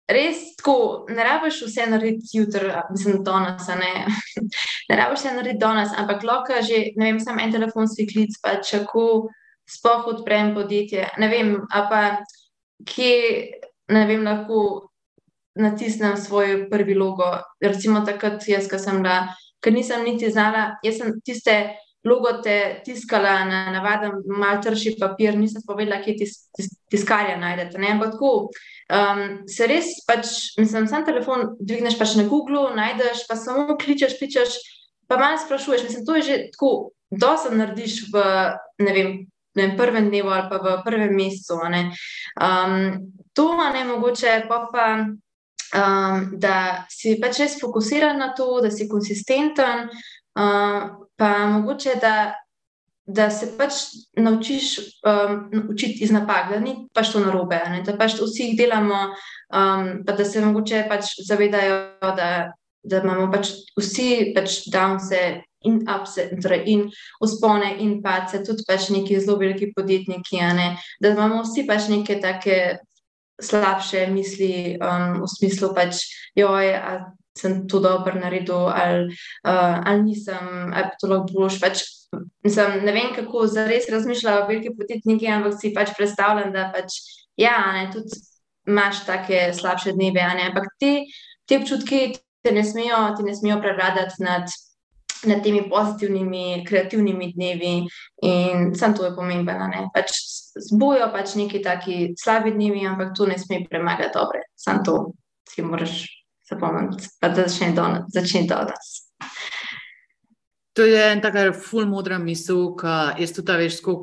[0.07, 4.07] res tako, ne rabiš vse narediti jutri, mislim, danes, ne.
[4.91, 8.77] ne rabiš vse narediti danes, ampak lahko že, ne vem, samo en telefonski klic, pač
[8.79, 9.31] kako
[9.67, 12.21] spoh odprem podjetje, ne vem, pa
[12.87, 13.15] kje,
[13.91, 14.91] ne vem, lahko
[15.55, 17.31] natisnem svoj prvi logo.
[17.63, 19.25] Recimo takrat, jaz, ki sem bila,
[19.63, 21.57] ker nisem niti znala, jaz sem tiste
[22.05, 27.81] logote tiskala na navaden, malo trši papir, nisem povedala, kje tis, tis, tiskarja najdete.
[27.81, 27.95] Ne?
[27.95, 28.33] Ampak tako,
[28.93, 34.19] um, se res pač, mislim, sam telefon dvigneš pač na Google, najdeš, pa samo kličeš,
[34.21, 34.59] kličeš,
[35.09, 35.87] pa malo sprašuješ.
[35.89, 36.75] Mislim, to je že tako,
[37.09, 38.27] dosa narediš v,
[38.85, 39.15] ne vem,
[39.55, 41.55] Ne prvem dnevu ali pa v prvem mesecu.
[41.63, 42.99] Um,
[43.39, 44.87] to, ne mogoče, pa, pa
[45.75, 49.89] um, da si pač res fokusiran na to, da si konsistenten,
[50.39, 52.35] um, pa mogoče, da,
[53.07, 53.81] da se pač
[54.17, 55.39] naučiš um,
[55.71, 57.83] učiti iz napak, da ni pač to narobe, ne?
[57.87, 59.07] da pač vsi jih delamo,
[59.55, 62.31] um, pa da se mogoče pač zavedajo, da,
[62.85, 65.43] da imamo pač vsi pač downse.
[65.65, 66.81] In upse, torej in
[67.25, 70.67] uspone, in pace, tudi pač neki zelo veliki podjetniki, ne?
[71.01, 72.59] da imamo vsi pač neke take
[73.43, 76.05] slabše misli, um, v smislu, pač,
[76.39, 77.05] joj, ali
[77.35, 79.11] sem to dobro naredil, ali,
[79.47, 81.59] uh, ali nisem, ali to lahko boš.
[81.63, 81.83] Pač,
[82.47, 87.01] mislim, ne vem, kako zares razmišljajo veliki podjetniki, ampak si pač predstavljam, da pač,
[87.41, 88.23] ja, ne, tudi
[88.71, 91.03] imaš take slabše dneve, ampak te,
[91.45, 92.15] te občutki
[92.45, 94.53] te ne smejo, te ne smejo prevladati nad
[95.27, 97.75] nad temi pozitivnimi, kreativnimi dnevi
[98.23, 99.91] in sam to je pomembno.
[99.95, 100.13] Pač
[100.71, 104.47] zbojo pač neki taki slabi dnevi, ampak to ne sme premagati dobre.
[104.55, 105.13] Sam to
[105.49, 106.05] si moraš
[106.51, 108.05] zapomniti, pa da začne do nas.
[108.13, 108.93] Začne do nas.
[110.75, 113.95] To je en tak ful modra misel, ki jaz tudi veš, ko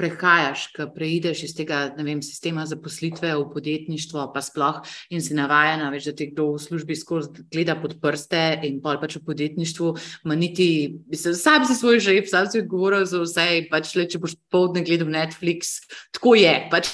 [0.00, 4.80] prehajaš, ko preideš iz tega vem, sistema zaposlitve v podjetništvo, pa sploh
[5.12, 8.96] in si navajena, veš, da ti kdo v službi skozi gleda pod prste in pol
[9.04, 9.92] pač v podjetništvu,
[10.24, 10.70] maniti,
[11.12, 15.12] sam si svoj žep, sam si odgovoril za vse, pač le, če boš povdne gledal
[15.12, 15.82] Netflix,
[16.16, 16.88] tako je, pač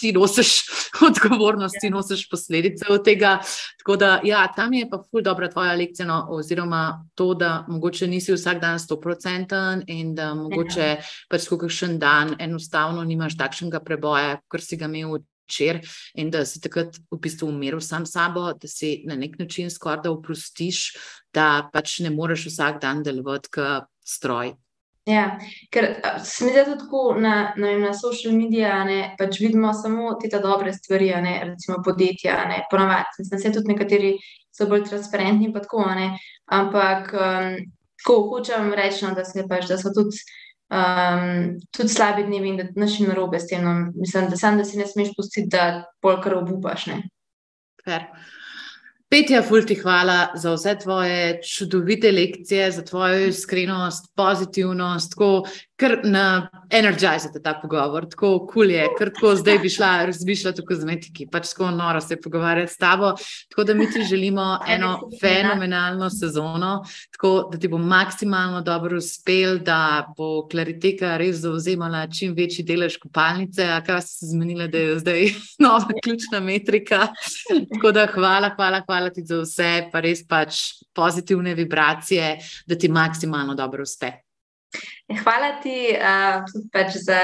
[0.00, 0.52] ti nosiš
[1.08, 3.38] odgovornost, ti nosiš posledice od tega.
[3.78, 8.08] Tako da, ja, tam je pa ful dobra tvoja lekcija, no, oziroma to, da mogoče
[8.08, 10.96] nisi vsak dan 100% in da mogoče ja.
[11.30, 15.22] pač kakšen dan enostavno nimaš takšnega preboja, kot si ga imel.
[15.44, 15.82] Včer,
[16.16, 20.00] in da si takrat v bistvu umiril sam sabo, da si na nek način skoraj
[20.06, 20.78] da oprostiš,
[21.36, 24.54] da pač ne moreš vsak dan delovati kot stroj,
[25.04, 25.24] Ja,
[25.70, 25.86] ker
[26.24, 31.10] se mi zdi tako na, na, na social medijih, pač vidimo samo te dobre stvari,
[31.20, 33.18] ne, recimo podjetja, ne, ponavadi.
[33.18, 34.14] Mislim, da tudi nekateri
[34.54, 36.14] so bolj transparentni, pa tako, ne,
[36.46, 37.58] ampak um,
[38.00, 40.22] tako hočem reči, no, da, pač, da so tudi,
[40.72, 43.64] um, tudi slabi dnevi in da naši narobe s tem.
[43.64, 46.88] No, mislim, da sam, da si ne smeš pustiti, da polkar obupaš.
[47.84, 48.08] Fair.
[49.14, 55.44] Petja, fulti hvala za vse tvoje čudovite lekcije, za tvojo iskrenost, pozitivnost, tako
[55.76, 60.66] kar na energizate ta pogovor, tako kul je, ker tako zdaj bi šla razmišljati o
[60.68, 63.12] kozmetiki, pač tako noro se pogovarjati s tabo.
[63.50, 69.58] Tako da mi ti želimo eno fenomenalno sezono, tako da ti bo maksimalno dobro uspel,
[69.58, 74.98] da bo klariteka res zauzemala čim večji delež kopalnice, a kaj si zmenila, da je
[74.98, 75.26] zdaj
[75.64, 77.08] nova ključna metrika.
[77.74, 80.62] Tako da hvala, hvala, hvala ti za vse, pa res pač
[80.94, 84.23] pozitivne vibracije, da ti maksimalno dobro uspe.
[85.22, 87.20] Hvala ti uh, tudi pač za,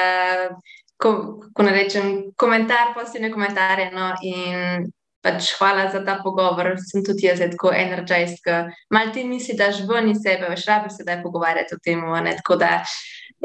[1.01, 1.13] ko,
[1.57, 3.91] ko rečem, komentar, pozitivne komentarje.
[3.95, 4.91] No, in
[5.25, 6.75] pač hvala za ta pogovor.
[6.81, 8.45] Sem tudi jaz tako energized,
[8.93, 12.01] malo ti misli, da že ven iz sebe, veš, rabi se da pogovarjati o tem.
[12.43, 12.81] Tako da,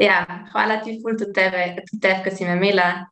[0.00, 3.06] ja, hvala ti, ful, tudi tebe, tudi tebe, ki si me imela.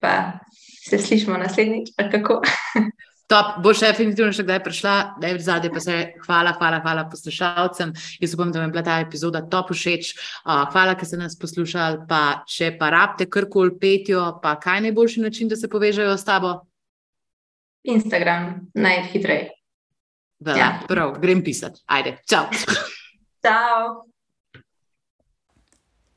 [0.00, 0.40] Pa
[0.88, 2.40] se slišimo naslednjič, kako.
[3.30, 7.04] Top, bo še definitivno še kdaj prišla, da je zadnje, pa se hvala, hvala, hvala
[7.12, 7.92] poslušalcem.
[8.18, 10.10] Jaz upam, da vam je bila ta epizoda top všeč.
[10.42, 12.02] Uh, hvala, ker ste nas poslušali.
[12.10, 16.26] Pa če pa rabite karkoli petijo, pa kaj je najboljši način, da se povežejo s
[16.26, 16.56] tabo?
[17.86, 19.54] Instagram, najhitreje.
[20.50, 20.80] Ja.
[20.88, 21.84] Prav, grem pisati.
[21.86, 22.48] Ajde, čau.
[23.46, 24.09] čau.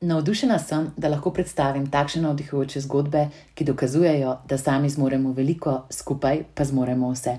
[0.04, 3.22] Navdušena sem, da lahko predstavim takšne navdihujoče zgodbe,
[3.56, 7.38] ki dokazujejo, da sami zmoremo veliko, skupaj pa zmoremo vse.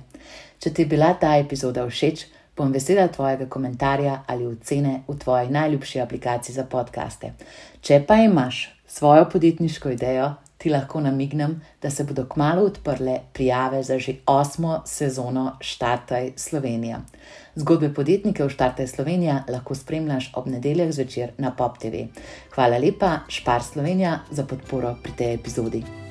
[0.59, 2.24] Če ti je bila ta epizoda všeč,
[2.57, 7.34] bom vesela tvojega komentarja ali ocene v tvoji najljubši aplikaciji za podkaste.
[7.82, 13.83] Če pa imaš svojo podjetniško idejo, ti lahko namignem, da se bodo kmalo odprle prijave
[13.83, 17.01] za že osmo sezono Štartaj Slovenija.
[17.55, 22.07] Zgodbe podjetnikov Štartaj Slovenija lahko spremljaš ob nedeljah zvečer na Pop TV.
[22.55, 26.04] Hvala lepa, Špar Slovenija, za podporo pri tej epizodi.